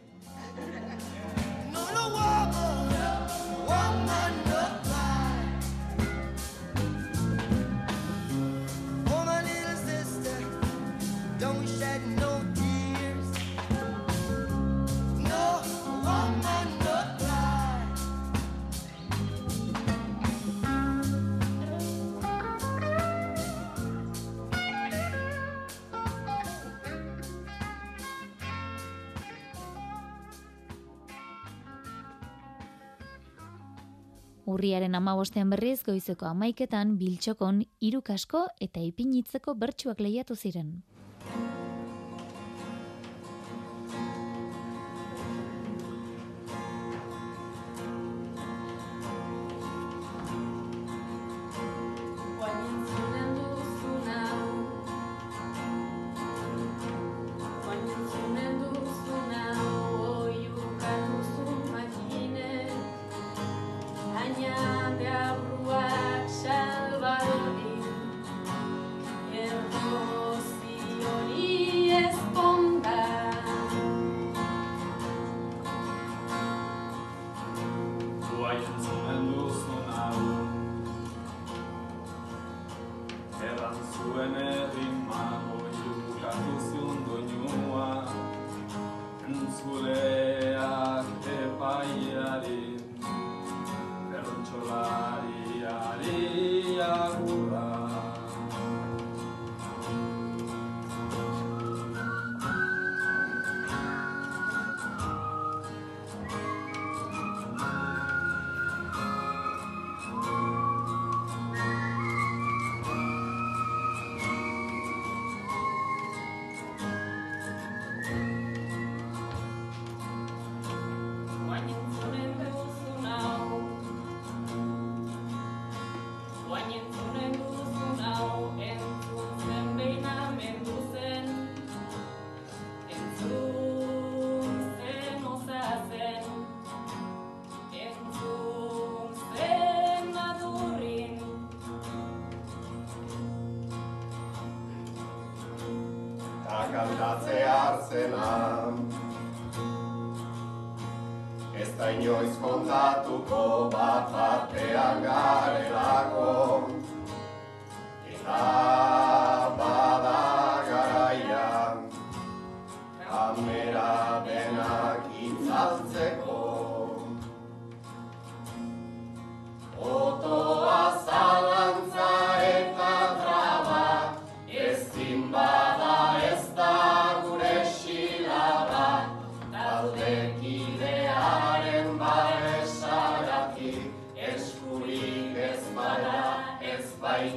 woman, 2.27 3.27
woman. 3.67 4.56
Urriaren 34.57 34.97
amabostean 34.97 35.51
berriz 35.53 35.83
goizeko 35.85 36.25
amaiketan 36.25 36.95
biltxokon 36.97 37.59
hiru 37.87 37.99
kasko 38.07 38.39
eta 38.65 38.81
ipinitzeko 38.81 39.53
bertsuak 39.53 39.99
lehiatu 40.01 40.33
ziren. 40.33 40.71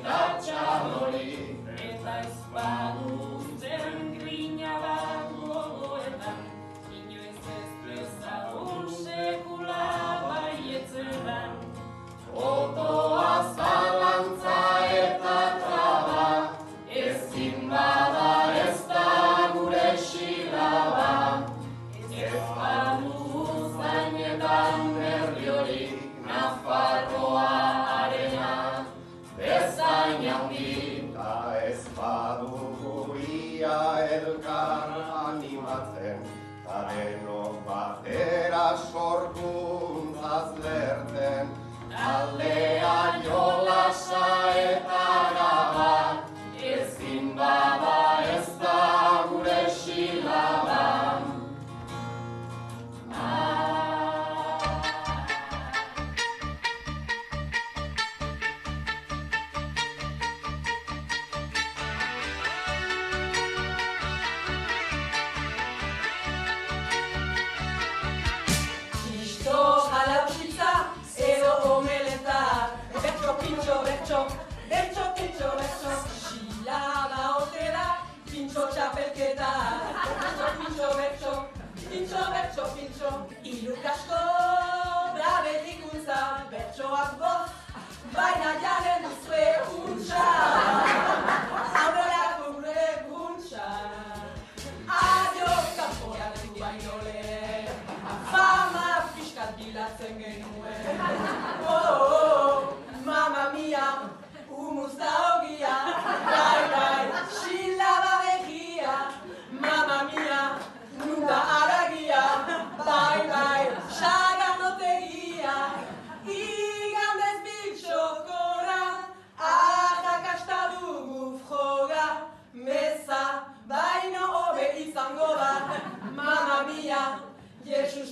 Baita 0.01 0.41
txalorik. 0.45 1.57
Eta 1.77 2.21
ez 2.21 2.37
badutzen 2.55 4.10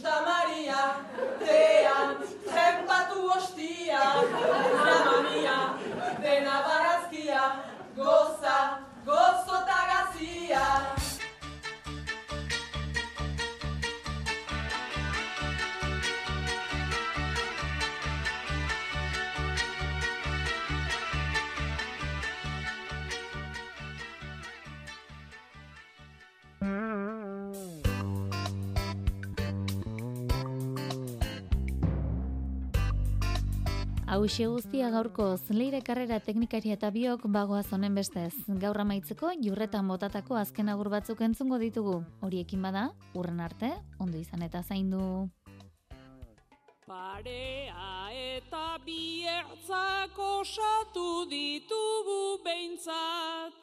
Jesus 0.09 0.15
ta 0.15 0.25
Maria 0.25 1.05
Tean, 1.39 2.17
trempatu 2.49 3.29
ostia. 3.37 4.01
Mama 4.85 5.23
mia, 5.29 5.59
dena 6.23 6.63
barazkia 6.65 7.45
Goza, 7.95 8.59
gozo 9.05 9.59
Hauxe 34.09 34.47
guztia 34.49 34.87
gaurkoz, 34.89 35.51
leire 35.53 35.83
karrera 35.85 36.17
teknikaria 36.25 36.79
eta 36.79 36.89
biok 36.89 37.27
bagoaz 37.29 37.67
honen 37.77 37.93
bestez. 37.99 38.33
Gaur 38.63 38.81
amaitzeko, 38.81 39.35
jurretan 39.45 39.91
botatako 39.93 40.39
azken 40.41 40.71
agur 40.73 40.89
batzuk 40.95 41.21
entzungo 41.27 41.59
ditugu. 41.61 41.99
Horiekin 42.25 42.65
bada, 42.65 42.87
urren 43.13 43.43
arte, 43.45 43.69
ondo 44.01 44.17
izan 44.17 44.47
eta 44.47 44.63
zaindu. 44.63 45.29
Parea 46.89 48.09
eta 48.17 48.81
biertzak 48.89 50.17
osatu 50.17 51.29
ditugu 51.29 52.41
behintzat, 52.49 53.61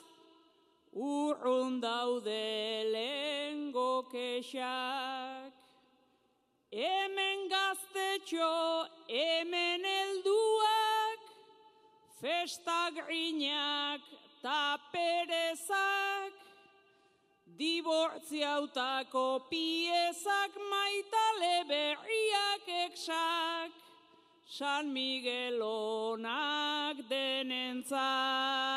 urrun 0.94 1.82
daude 1.82 2.86
lehengo 2.94 4.06
kexak. 4.14 5.55
Hemen 6.76 7.48
gaztetxo, 7.48 8.84
hemen 9.08 9.86
helduak, 9.88 11.22
festa 12.20 12.92
grinak 12.92 14.02
ta 14.44 14.76
perezak, 14.92 16.36
dibortziautako 17.56 19.48
piezak 19.48 20.52
maitale 20.68 21.64
berriak 21.72 22.68
eksak, 22.90 23.72
San 24.44 24.92
Miguelonak 24.92 26.28
denentzat. 27.08 28.76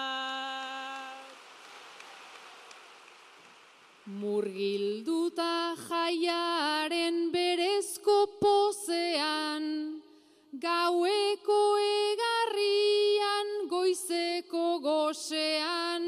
Murgilduta 4.09 5.77
jaiaren 5.77 7.28
gaueko 10.61 11.59
egarrian 11.79 13.51
goizeko 13.71 14.81
gosean, 14.83 16.05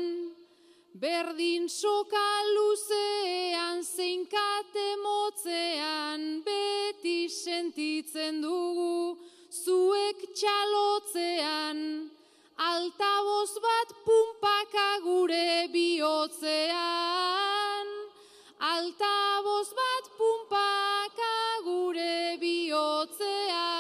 berdin 1.03 1.69
soka 1.71 2.31
luzean 2.55 3.85
zeinkate 3.85 4.89
motzean 5.05 6.43
beti 6.47 7.29
sentitzen 7.31 8.41
dugu 8.43 9.19
zuek 9.51 10.19
txalotzean, 10.35 11.79
altaboz 12.71 13.53
bat 13.67 13.89
pumpaka 14.07 14.89
gure 15.07 15.69
bihotzean, 15.75 16.75
altaboz 18.75 19.69
bat 19.83 20.05
pumpaka 20.19 21.37
gure 21.69 22.37
bihotzean. 22.43 23.80